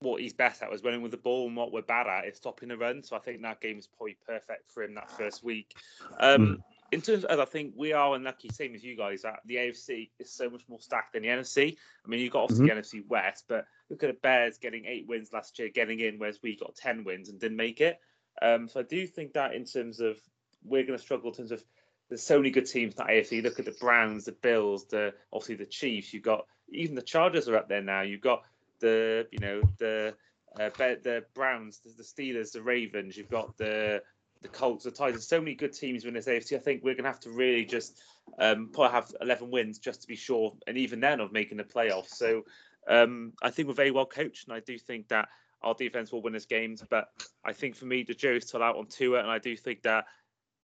[0.00, 2.36] what he's best at was running with the ball, and what we're bad at is
[2.36, 3.02] stopping the run.
[3.02, 5.74] So I think that game is probably perfect for him that first week.
[6.20, 6.62] Um, mm.
[6.90, 10.10] In terms of, I think we are unlucky, same as you guys, that the AFC
[10.18, 11.76] is so much more stacked than the NFC.
[12.04, 12.76] I mean, you got obviously mm-hmm.
[12.76, 16.18] the NFC West, but look at the Bears getting eight wins last year, getting in,
[16.18, 18.00] whereas we got 10 wins and didn't make it.
[18.40, 20.16] Um, so I do think that in terms of
[20.64, 21.62] we're going to struggle in terms of
[22.08, 23.42] there's so many good teams in the AFC.
[23.42, 26.12] Look at the Browns, the Bills, the obviously the Chiefs.
[26.12, 28.02] You've got even the Chargers are up there now.
[28.02, 28.44] You've got
[28.80, 30.14] the you know the
[30.58, 33.16] uh, the Browns, the, the Steelers, the Ravens.
[33.16, 34.02] You've got the
[34.42, 35.26] the Colts, the Titans.
[35.26, 36.56] So many good teams in this AFC.
[36.56, 38.00] I think we're going to have to really just
[38.38, 41.64] um, probably have 11 wins just to be sure, and even then of making the
[41.64, 42.10] playoffs.
[42.10, 42.44] So
[42.88, 45.28] um, I think we're very well coached, and I do think that
[45.62, 46.82] our defense will win us games.
[46.88, 47.08] But
[47.44, 50.06] I think for me, the jury's still out on Tua, and I do think that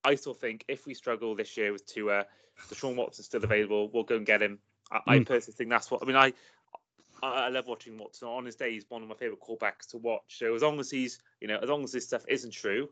[0.04, 2.26] I still think if we struggle this year with Tua,
[2.70, 3.90] Deshaun Watson's still available.
[3.94, 4.60] We'll go and get him.
[4.92, 5.02] I, mm.
[5.08, 6.16] I personally think that's what I mean.
[6.16, 6.34] I
[7.22, 8.28] I love watching Watson.
[8.28, 10.38] On his day, he's one of my favorite quarterbacks to watch.
[10.38, 12.90] So as long as he's, you know, as long as this stuff isn't true,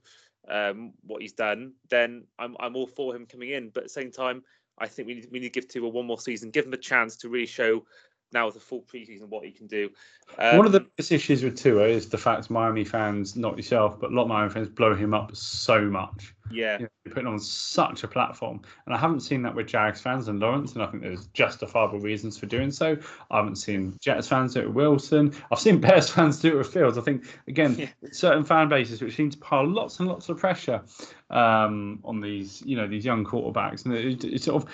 [0.50, 3.70] um, what he's done, then I'm I'm all for him coming in.
[3.70, 4.44] But at the same time,
[4.78, 6.78] I think we need we need to give Tua one more season, give him a
[6.78, 7.86] chance to really show
[8.34, 9.90] now with a full preseason what he can do.
[10.38, 13.56] Um, One of the um, biggest issues with Tua is the fact Miami fans, not
[13.56, 16.34] yourself, but a lot of Miami fans blow him up so much.
[16.50, 20.00] Yeah, you know, putting on such a platform, and I haven't seen that with Jags
[20.00, 22.98] fans and Lawrence, and I think there's justifiable reasons for doing so.
[23.32, 25.34] I haven't seen Jets fans do it with Wilson.
[25.52, 26.98] I've seen Bears fans do it with Fields.
[26.98, 27.88] I think again, yeah.
[28.12, 30.82] certain fan bases which seem to pile lots and lots of pressure
[31.30, 34.70] um, on these, you know, these young quarterbacks, and it, it sort of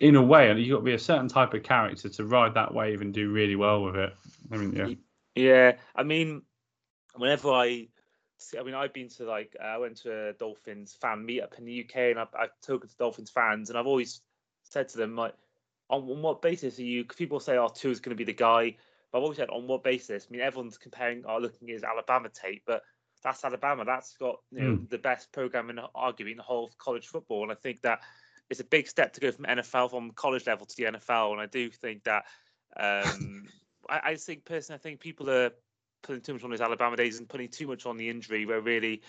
[0.00, 2.54] in a way, and you've got to be a certain type of character to ride
[2.54, 4.14] that wave and do really well with it.
[4.52, 4.94] I mean, yeah.
[5.34, 6.42] Yeah, I mean,
[7.14, 7.88] whenever I,
[8.38, 11.58] see, I mean, I've been to like, uh, I went to a Dolphins fan meetup
[11.58, 14.20] in the UK, and I've, I've talked to Dolphins fans, and I've always
[14.64, 15.34] said to them like,
[15.90, 17.04] on, what basis are you?
[17.04, 18.76] People say, "Oh, Tua is going to be the guy,"
[19.10, 20.26] but I've always said, on what basis?
[20.28, 22.82] I mean, everyone's comparing, oh, looking at his Alabama tape, but
[23.22, 23.84] that's Alabama.
[23.84, 24.90] That's got you know mm.
[24.90, 28.00] the best program in arguably in the whole of college football, and I think that
[28.50, 31.40] it's a big step to go from NFL from college level to the NFL, and
[31.40, 32.24] I do think that
[32.76, 33.44] um,
[33.88, 35.50] I, I, think personally, I think people are
[36.02, 38.46] putting too much on his Alabama days and putting too much on the injury.
[38.46, 39.02] Where really,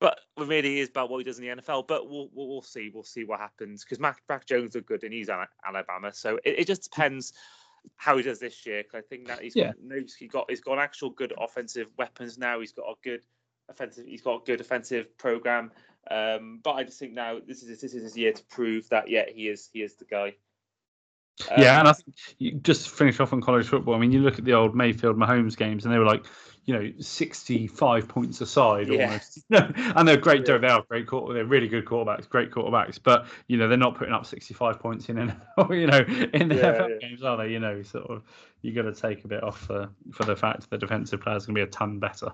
[0.00, 1.86] but it really is about what he does in the NFL.
[1.86, 2.90] But we'll we'll, we'll see.
[2.92, 5.28] We'll see what happens because Mac, Mac Jones look good and he's
[5.66, 7.32] Alabama, so it, it just depends
[7.96, 8.82] how he does this year.
[8.82, 9.72] Because I think that he's yeah.
[9.88, 12.60] got, he got he's got actual good offensive weapons now.
[12.60, 13.20] He's got a good
[13.68, 14.06] offensive.
[14.06, 15.70] He's got a good offensive program.
[16.10, 19.08] Um, but I just think now this is this is his year to prove that
[19.08, 20.34] yeah he is he is the guy.
[21.50, 23.94] Um, yeah, and I think you just finish off on college football.
[23.94, 26.24] I mean, you look at the old Mayfield Mahomes games, and they were like,
[26.64, 29.06] you know, sixty-five points aside yeah.
[29.06, 29.40] almost.
[29.50, 30.46] and they're great.
[30.46, 30.58] Yeah.
[30.58, 31.08] They are great.
[31.08, 32.28] Quarter, they're really good quarterbacks.
[32.28, 33.00] Great quarterbacks.
[33.02, 35.16] But you know, they're not putting up sixty-five points in,
[35.70, 35.98] you know,
[36.32, 37.48] in the yeah, NFL games, are they?
[37.48, 38.22] You know, sort of.
[38.62, 41.56] You got to take a bit off for for the fact the defensive players going
[41.56, 42.32] to be a ton better.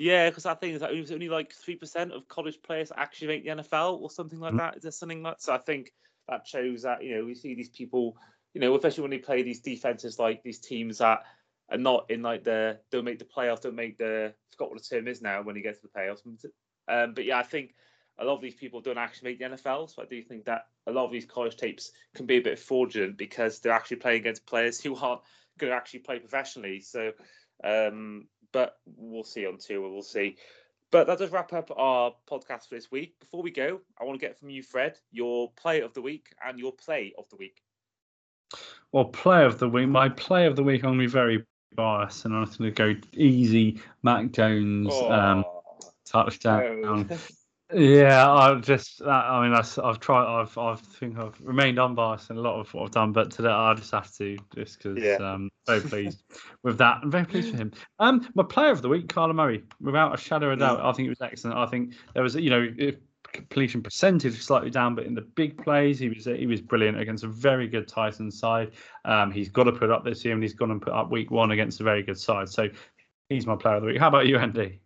[0.00, 3.44] Yeah, because I think it's, like, only like three percent of college players actually make
[3.44, 4.56] the NFL or something like mm-hmm.
[4.56, 4.76] that.
[4.78, 5.52] Is there something like so?
[5.52, 5.92] I think
[6.26, 8.16] that shows that you know we see these people,
[8.54, 11.24] you know, especially when they play these defenses like these teams that
[11.70, 14.82] are not in like the don't make the playoffs, don't make the I forgot what
[14.82, 16.24] the term is now when you get to the playoffs.
[16.88, 17.74] Um, but yeah, I think
[18.18, 19.94] a lot of these people don't actually make the NFL.
[19.94, 22.58] So I do think that a lot of these college tapes can be a bit
[22.58, 25.20] fraudulent because they're actually playing against players who aren't
[25.58, 26.80] going to actually play professionally.
[26.80, 27.12] So
[27.62, 29.90] um, but we'll see on Tua.
[29.90, 30.36] We'll see.
[30.90, 33.18] But that does wrap up our podcast for this week.
[33.20, 36.34] Before we go, I want to get from you, Fred, your play of the week
[36.44, 37.62] and your play of the week.
[38.90, 39.88] Well, play of the week.
[39.88, 41.44] My play of the week, I'm going to be very
[41.76, 43.80] biased, and I'm going to go easy.
[44.02, 45.44] Mac Jones oh, um,
[46.04, 46.80] touchdown.
[46.80, 47.06] No.
[47.72, 52.40] Yeah, I just, I mean, I've tried, I've, I think I've remained unbiased in a
[52.40, 55.16] lot of what I've done, but today I just have to, just because yeah.
[55.16, 56.22] um, very pleased
[56.62, 56.98] with that.
[57.02, 57.72] I'm very pleased for him.
[57.98, 61.06] Um, my player of the week, Kyler Murray, without a shadow of doubt, I think
[61.06, 61.58] it was excellent.
[61.58, 62.96] I think there was, you know, if
[63.32, 67.22] completion percentage slightly down, but in the big plays, he was he was brilliant against
[67.24, 68.72] a very good Titans side.
[69.04, 71.30] Um, he's got to put up this year, and he's gone and put up week
[71.30, 72.48] one against a very good side.
[72.48, 72.68] So
[73.28, 73.98] he's my player of the week.
[73.98, 74.80] How about you, Andy?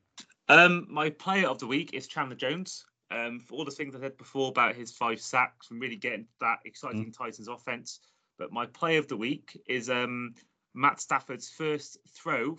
[0.49, 2.85] Um, my player of the week is Chandler Jones.
[3.11, 6.27] Um, for all the things I said before about his five sacks and really getting
[6.41, 7.17] that exciting mm.
[7.17, 8.01] Titans offense.
[8.39, 10.35] But my player of the week is um,
[10.75, 12.59] Matt Stafford's first throw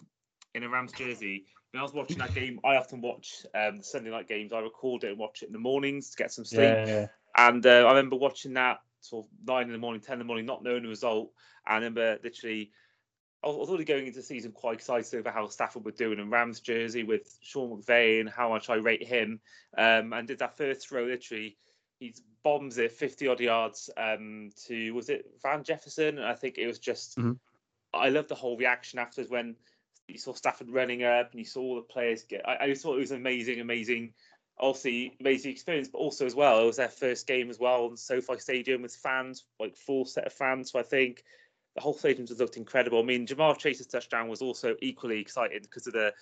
[0.53, 1.45] in a Rams jersey.
[1.71, 4.53] When I was watching that game, I often watch um, Sunday night games.
[4.53, 6.61] I record it and watch it in the mornings to get some sleep.
[6.61, 7.07] Yeah, yeah.
[7.35, 10.25] And uh, I remember watching that sort of nine in the morning, ten in the
[10.25, 11.31] morning, not knowing the result.
[11.67, 12.71] And I remember literally
[13.45, 16.31] I was already going into the season quite excited over how Stafford would doing in
[16.31, 19.39] Rams jersey with Sean McVay and how much I rate him.
[19.77, 21.55] Um, and did that first throw literally,
[21.99, 26.17] he bombs it 50 odd yards um, to, was it Van Jefferson?
[26.17, 27.33] And I think it was just, mm-hmm.
[27.93, 29.55] I love the whole reaction afterwards when
[30.07, 32.95] you saw Stafford running up and you saw all the players get, I, I thought
[32.95, 34.13] it was amazing, amazing
[34.57, 37.97] obviously amazing experience, but also as well, it was their first game as well on
[37.97, 40.71] SoFi Stadium with fans, like full set of fans.
[40.71, 41.23] So I think
[41.75, 42.99] the whole stadium just looked incredible.
[42.99, 46.13] I mean, Ja'Marr Chase's touchdown was also equally exciting because of the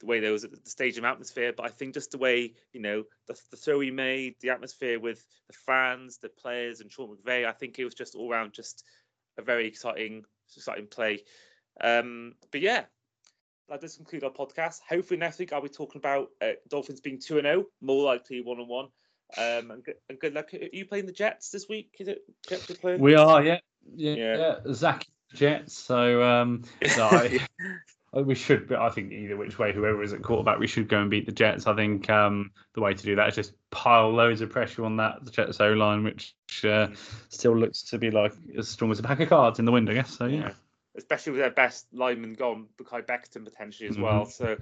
[0.00, 1.52] the way there was the stadium atmosphere.
[1.56, 5.00] But I think just the way you know the, the throw he made, the atmosphere
[5.00, 8.52] with the fans, the players, and Sean McVay, I think it was just all around
[8.52, 8.84] just
[9.38, 10.24] a very exciting
[10.56, 11.24] exciting play.
[11.80, 12.84] Um, but yeah,
[13.68, 14.80] that does conclude our podcast.
[14.88, 18.04] Hopefully next week I'll be talking about uh, Dolphins being two and zero, oh, more
[18.04, 18.86] likely one on one.
[19.38, 20.52] Um, and, good, and good luck.
[20.52, 21.96] Are you playing the Jets this week?
[21.98, 23.00] Is it Jets playing?
[23.00, 23.58] We are, yeah
[23.94, 24.72] yeah, yeah.
[24.72, 25.76] Zach Jets.
[25.76, 28.68] So, um, so I, we should.
[28.68, 31.26] But I think either which way, whoever is at quarterback, we should go and beat
[31.26, 31.66] the Jets.
[31.66, 34.96] I think um, the way to do that is just pile loads of pressure on
[34.96, 36.88] that the Jets O line, which uh,
[37.28, 39.88] still looks to be like as strong as a pack of cards in the wind,
[39.90, 40.16] I guess.
[40.16, 40.40] So yeah.
[40.40, 40.52] yeah.
[40.94, 44.04] Especially with their best lineman gone, Mekhi Becton potentially as mm-hmm.
[44.04, 44.26] well.
[44.26, 44.58] So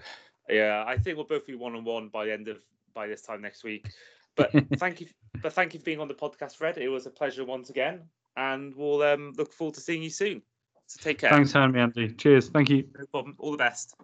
[0.48, 2.58] yeah, I think we'll both be one on one by the end of
[2.94, 3.88] by this time next week.
[4.36, 5.08] But thank you,
[5.42, 6.78] but thank you for being on the podcast, Fred.
[6.78, 8.02] It was a pleasure once again
[8.36, 10.42] and we'll um, look forward to seeing you soon.
[10.86, 11.30] So take care.
[11.30, 12.12] Thanks, Henry, Andy.
[12.14, 12.48] Cheers.
[12.48, 12.88] Thank you.
[12.98, 13.36] No problem.
[13.38, 13.94] All the best.